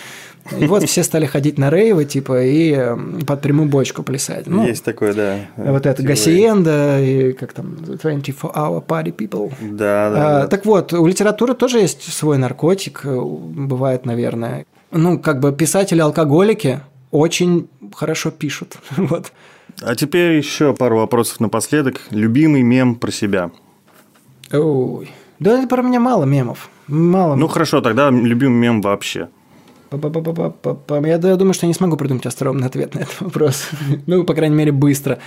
[0.59, 4.47] и вот все стали ходить на рейвы, типа, и э, под прямую бочку плясать.
[4.47, 5.39] Ну, Есть такое, да.
[5.57, 6.09] вот это Теория.
[6.09, 9.53] Гасиенда и как там 24-hour party people.
[9.61, 10.39] Да, да.
[10.39, 10.47] А, да.
[10.49, 14.67] Так вот, у литературы тоже есть свой наркотик, э, бывает, наверное.
[14.91, 16.81] Ну, как бы писатели-алкоголики
[17.11, 18.77] очень хорошо пишут.
[18.97, 19.33] Вот.
[19.83, 22.01] А теперь еще пару вопросов напоследок.
[22.11, 23.51] Любимый мем про себя.
[24.53, 25.11] Ой.
[25.41, 26.71] Да это про меня мало мемов.
[26.87, 27.35] Мало.
[27.35, 29.29] Ну хорошо, тогда любимый мем вообще.
[30.91, 33.69] Я, я думаю, что я не смогу придумать остроумный ответ на этот вопрос.
[34.07, 35.19] ну, по крайней мере, быстро.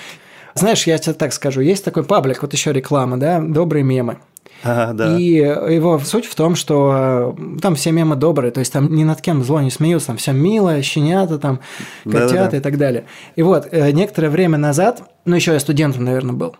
[0.55, 4.17] Знаешь, я тебе так скажу, есть такой паблик, вот еще реклама, да, добрые мемы.
[4.63, 5.17] А, да.
[5.17, 9.03] И его суть в том, что э, там все мемы добрые, то есть там ни
[9.03, 11.59] над кем зло не смеются, там все мило, щенята, там
[12.03, 12.57] котята Да-да-да.
[12.57, 13.05] и так далее.
[13.35, 16.55] И вот э, некоторое время назад, ну еще я студентом, наверное, был,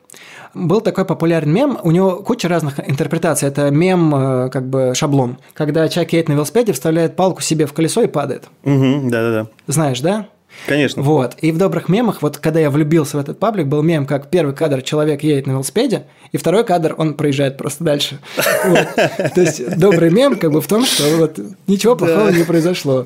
[0.54, 3.48] был такой популярный мем, у него куча разных интерпретаций.
[3.48, 7.74] Это мем, э, как бы шаблон, когда человек едет на велосипеде, вставляет палку себе в
[7.74, 8.46] колесо и падает.
[8.64, 9.48] Мгм, Да-да-да.
[9.68, 10.28] Знаешь, да?
[10.66, 11.02] Конечно.
[11.02, 11.36] Вот.
[11.42, 14.56] И в добрых мемах, вот когда я влюбился в этот паблик, был мем, как первый
[14.56, 18.20] кадр человек едет на велосипеде, и второй кадр он проезжает просто дальше.
[18.36, 23.06] То есть добрый мем как бы в том, что вот ничего плохого не произошло.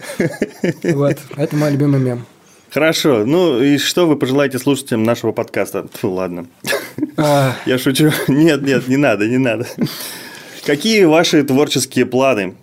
[0.84, 1.18] Вот.
[1.36, 2.26] Это мой любимый мем.
[2.72, 3.26] Хорошо.
[3.26, 5.88] Ну и что вы пожелаете слушателям нашего подкаста?
[5.94, 6.48] Фу, ладно.
[7.18, 8.12] А, Я шучу.
[8.30, 9.68] Нет, нет, не надо, не надо.
[10.66, 12.56] Какие ваши творческие планы?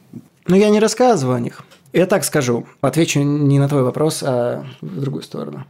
[0.46, 1.62] Но я не рассказываю о них.
[1.92, 2.66] Я так скажу.
[2.80, 5.64] Отвечу не на твой вопрос, а в другую сторону.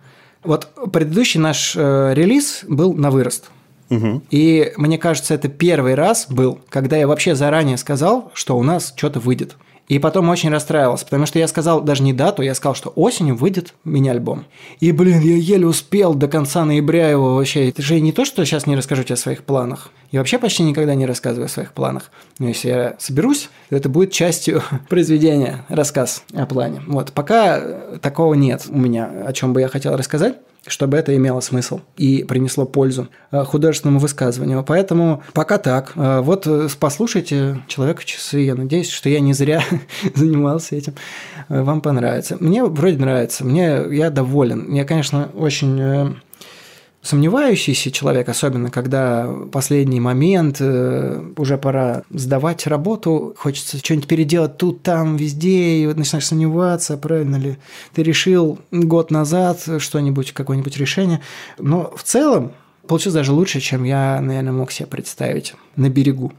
[0.44, 3.50] Вот предыдущий наш э, релиз был на вырост.
[3.88, 4.22] Мгм.
[4.30, 8.92] И мне кажется, это первый раз был, когда я вообще заранее сказал, что у нас
[8.96, 9.56] что-то выйдет.
[9.88, 13.36] И потом очень расстраивался, потому что я сказал даже не дату, я сказал, что осенью
[13.36, 14.44] выйдет мини-альбом.
[14.80, 17.68] И, блин, я еле успел до конца ноября его вообще.
[17.68, 19.90] Это же не то, что сейчас не расскажу тебе о своих планах.
[20.12, 22.10] Я вообще почти никогда не рассказываю о своих планах.
[22.38, 26.82] Но если я соберусь, то это будет частью произведения, рассказ о плане.
[26.86, 27.60] Вот, пока
[28.00, 30.36] такого нет у меня, о чем бы я хотел рассказать.
[30.70, 34.64] Чтобы это имело смысл и принесло пользу э, художественному высказыванию.
[34.64, 35.92] Поэтому пока так.
[35.96, 38.40] Э, Вот э, послушайте «Человека в часы».
[38.40, 39.62] Я надеюсь, что я не зря
[40.14, 40.94] занимался этим.
[41.48, 42.36] Вам понравится.
[42.40, 43.44] Мне вроде нравится.
[43.44, 44.72] Мне я доволен.
[44.72, 46.16] Я, конечно, очень
[47.02, 54.82] сомневающийся человек, особенно когда последний момент, э, уже пора сдавать работу, хочется что-нибудь переделать тут,
[54.82, 57.56] там, везде, и вот начинаешь сомневаться, правильно ли
[57.94, 61.20] ты решил год назад что-нибудь, какое-нибудь решение.
[61.58, 62.52] Но в целом
[62.86, 66.32] получилось даже лучше, чем я, наверное, мог себе представить на берегу.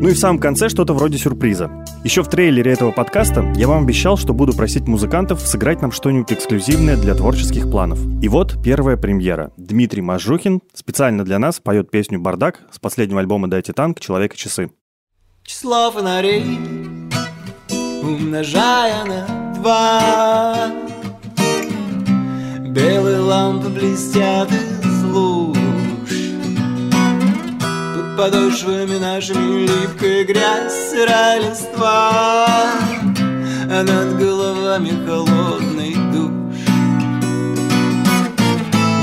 [0.00, 1.84] Ну и в самом конце что-то вроде сюрприза.
[2.04, 6.32] Еще в трейлере этого подкаста я вам обещал, что буду просить музыкантов сыграть нам что-нибудь
[6.32, 7.98] эксклюзивное для творческих планов.
[8.22, 9.50] И вот первая премьера.
[9.56, 13.98] Дмитрий Мажухин специально для нас поет песню «Бардак» с последнего альбома «Дайте танк.
[13.98, 14.70] Человек и часы».
[15.42, 16.44] Число фонарей
[18.02, 20.70] умножая на два
[22.68, 25.67] Белые лампы блестят из Под
[28.18, 32.66] подошвами нашими липкая грязь, сырая листва
[33.70, 36.58] А над головами холодный душ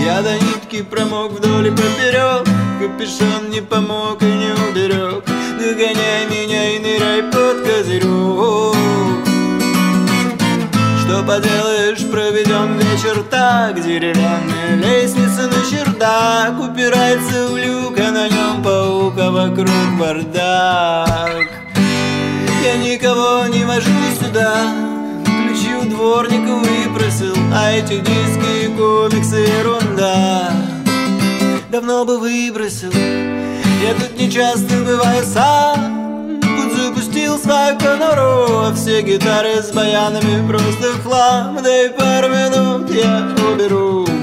[0.03, 2.45] Я до нитки промок вдоль и поперек
[2.81, 5.23] Капюшон не помог и не уберег.
[5.57, 8.74] Догоняй меня и ныряй под козырек
[11.15, 13.81] Что поделаешь, проведем вечер так.
[13.81, 21.47] Деревянная лестница на чердак Упирается в люк, а на нем паук, а вокруг бардак.
[22.65, 24.57] Я никого не вожу сюда
[25.23, 30.51] Ключи у дворника выпросил А эти диски и комиксы ерунда.
[31.69, 35.94] Давно бы выбросил Я тут не часто бываю сам
[37.35, 41.59] запустил свою конуру А все гитары с баянами просто хлам.
[41.63, 44.14] Да и пару минут я уберу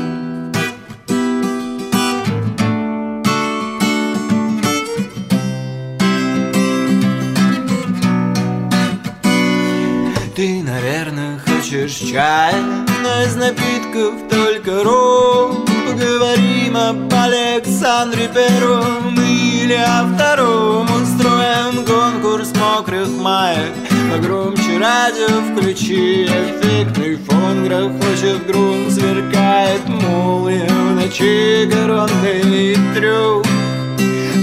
[11.73, 12.55] хочешь чая,
[13.03, 15.64] но из напитков только ром.
[15.87, 20.85] Поговорим об Александре Первом или о втором.
[20.85, 23.73] Устроим конкурс мокрых маек.
[24.11, 33.47] Погромче радио включи, эффектный фон грохочет грунт, сверкает молния в ночи, коронный трюк.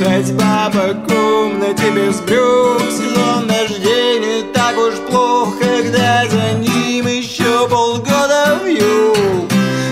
[0.02, 2.82] Ходьба по комнате без брюк.
[2.90, 9.14] Сезон дождей не так уж плохо Когда за ним еще полгода вью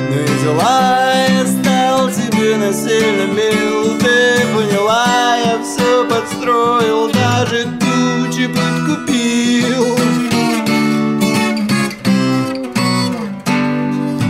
[0.10, 3.98] Ну и дела я стал тебе насильно мил.
[4.00, 9.98] Ты поняла, я все подстроил Даже тучи подкупил.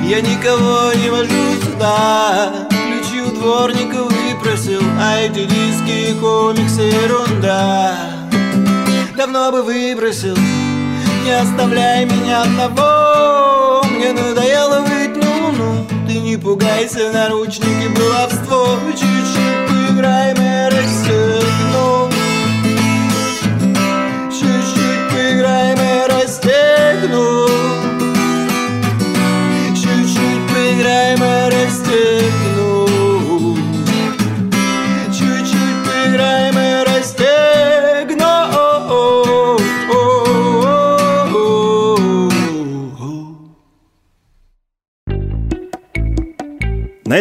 [0.04, 2.68] Я никого не вожу сюда.
[2.70, 5.46] Ключи у дворника выпросил А эти
[5.88, 7.96] диски и комиксы ерунда
[9.16, 10.36] Давно бы выбросил
[11.24, 13.84] Не оставляй меня одного.
[13.90, 18.80] Мне надоело выть на луну Ты не пугайся, наручники, баловство.
[18.92, 20.70] Чуть-чуть поиграем и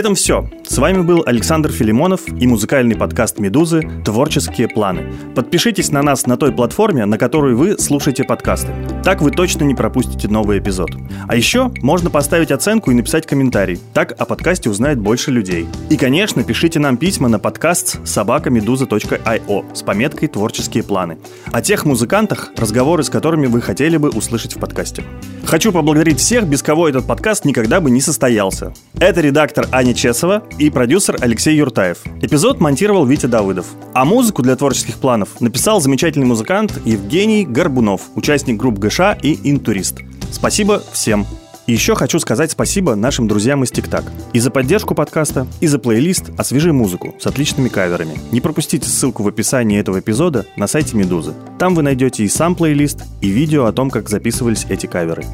[0.06, 0.48] этом все.
[0.68, 3.88] С вами был Александр Филимонов и музыкальный подкаст «Медузы.
[4.04, 5.12] Творческие планы».
[5.34, 8.72] Подпишитесь на нас на той платформе, на которой вы слушаете подкасты.
[9.04, 10.90] Так вы точно не пропустите новый эпизод.
[11.28, 13.78] А еще можно поставить оценку и написать комментарий.
[13.94, 15.68] Так о подкасте узнает больше людей.
[15.88, 21.18] И, конечно, пишите нам письма на подкаст собакамедуза.io с пометкой «Творческие планы».
[21.52, 25.04] О тех музыкантах, разговоры с которыми вы хотели бы услышать в подкасте.
[25.46, 28.74] Хочу поблагодарить всех, без кого этот подкаст никогда бы не состоялся.
[28.98, 31.98] Это редактор Аня Чесова и продюсер Алексей Юртаев.
[32.22, 33.66] Эпизод монтировал Витя Давыдов.
[33.94, 40.00] А музыку для творческих планов написал замечательный музыкант Евгений Горбунов, участник групп ГШ и Интурист.
[40.30, 41.26] Спасибо всем!
[41.66, 44.04] И еще хочу сказать спасибо нашим друзьям из ТикТак.
[44.32, 48.16] И за поддержку подкаста, и за плейлист «Освежи музыку» с отличными каверами.
[48.30, 51.34] Не пропустите ссылку в описании этого эпизода на сайте Медузы.
[51.58, 55.24] Там вы найдете и сам плейлист, и видео о том, как записывались эти каверы.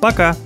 [0.00, 0.36] Пока!